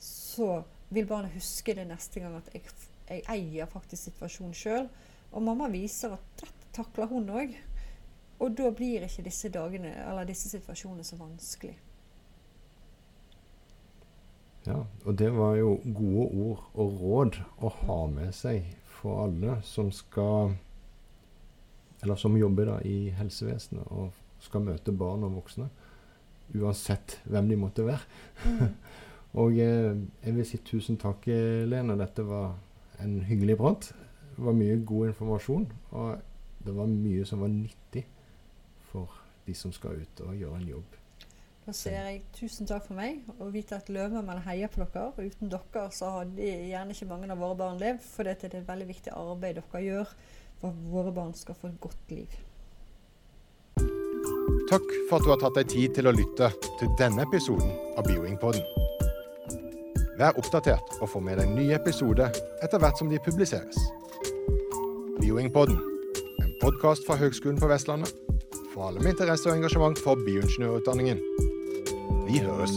Så 0.00 0.62
vil 0.90 1.08
barnet 1.08 1.36
huske 1.36 1.74
det 1.76 1.86
neste 1.88 2.22
gang 2.22 2.38
at 2.38 2.48
jeg, 2.54 2.64
jeg 3.08 3.26
eier 3.32 3.70
faktisk 3.70 4.10
situasjonen 4.10 4.56
sjøl. 4.56 4.88
Og 5.30 5.44
mamma 5.46 5.68
viser 5.72 6.16
at 6.16 6.32
dette 6.40 6.59
takler 6.76 7.10
hun 7.10 7.28
òg. 7.30 7.54
Og 8.40 8.56
da 8.56 8.70
blir 8.72 9.04
ikke 9.04 9.26
disse 9.26 9.50
dagene, 9.52 9.92
eller 10.08 10.28
disse 10.28 10.48
situasjonene 10.48 11.04
så 11.04 11.18
vanskelig. 11.20 11.76
Ja, 14.66 14.82
og 15.04 15.18
det 15.18 15.30
var 15.36 15.54
jo 15.56 15.76
gode 15.84 16.26
ord 16.44 16.64
og 16.74 16.98
råd 17.00 17.38
å 17.64 17.70
ha 17.82 18.00
med 18.12 18.34
seg 18.36 18.66
for 19.00 19.24
alle 19.24 19.56
som 19.64 19.88
skal 19.92 20.52
eller 22.02 22.16
som 22.16 22.36
jobber 22.36 22.68
da 22.68 22.78
i 22.88 23.10
helsevesenet 23.12 23.88
og 23.92 24.16
skal 24.40 24.64
møte 24.64 24.92
barn 24.96 25.24
og 25.26 25.36
voksne. 25.36 25.66
Uansett 26.56 27.18
hvem 27.28 27.50
de 27.50 27.58
måtte 27.60 27.84
være. 27.84 28.04
Mm. 28.44 28.70
og 29.40 29.58
eh, 29.60 29.96
jeg 30.24 30.36
vil 30.36 30.48
si 30.48 30.60
tusen 30.64 30.96
takk, 31.00 31.28
Lene. 31.68 31.98
Dette 32.00 32.24
var 32.24 32.54
en 33.04 33.18
hyggelig 33.28 33.58
prat. 33.60 33.90
Det 34.36 34.46
var 34.46 34.56
mye 34.56 34.80
god 34.88 35.12
informasjon. 35.12 35.68
Og 35.90 36.29
det 36.64 36.76
var 36.76 36.88
mye 36.90 37.24
som 37.28 37.40
var 37.40 37.52
nyttig 37.52 38.04
for 38.90 39.20
de 39.46 39.54
som 39.56 39.72
skal 39.72 40.02
ut 40.02 40.24
og 40.26 40.36
gjøre 40.36 40.60
en 40.60 40.72
jobb. 40.74 40.96
Da 41.66 41.74
sier 41.76 42.06
jeg 42.08 42.22
tusen 42.34 42.66
takk 42.66 42.86
for 42.88 42.98
meg, 42.98 43.20
og 43.38 43.52
vite 43.54 43.76
at 43.76 43.88
Løvemann 43.92 44.40
heier 44.46 44.70
på 44.72 44.82
dere. 44.82 45.12
Uten 45.20 45.52
dere 45.52 45.86
så 45.94 46.08
hadde 46.16 46.52
gjerne 46.70 46.96
ikke 46.96 47.08
mange 47.10 47.30
av 47.30 47.40
våre 47.40 47.58
barn 47.60 47.80
levd, 47.80 48.04
for 48.04 48.26
det 48.26 48.38
er 48.48 48.56
et 48.58 48.68
veldig 48.68 48.88
viktig 48.88 49.12
arbeid 49.14 49.60
dere 49.60 49.82
gjør 49.84 50.14
for 50.60 50.72
at 50.72 50.86
våre 50.92 51.12
barn 51.16 51.34
skal 51.36 51.56
få 51.56 51.70
et 51.70 51.80
godt 51.80 52.14
liv. 52.14 52.38
Takk 54.70 54.88
for 55.08 55.18
at 55.18 55.24
du 55.24 55.30
har 55.32 55.40
tatt 55.42 55.56
deg 55.60 55.70
tid 55.72 55.94
til 55.96 56.08
å 56.10 56.14
lytte 56.14 56.50
til 56.78 56.90
denne 57.00 57.24
episoden 57.26 57.72
av 57.98 58.06
Bioingpodden. 58.06 58.64
Vær 60.20 60.36
oppdatert 60.38 60.98
og 61.00 61.08
få 61.10 61.22
med 61.24 61.40
deg 61.40 61.54
nye 61.54 61.78
episoder 61.78 62.34
etter 62.60 62.82
hvert 62.82 62.98
som 63.00 63.08
de 63.10 63.18
publiseres. 63.24 63.78
Bioingpodden, 65.20 65.80
en 65.80 65.89
podkast 66.60 67.06
fra 67.06 67.16
Høgskolen 67.16 67.60
på 67.60 67.68
Vestlandet 67.70 68.12
for 68.74 68.88
alle 68.88 69.00
med 69.00 69.14
interesse 69.14 69.48
og 69.48 69.56
engasjement 69.56 69.98
for 69.98 70.20
bioingeniørutdanningen. 70.26 71.22
Vi 72.28 72.42
høres. 72.44 72.76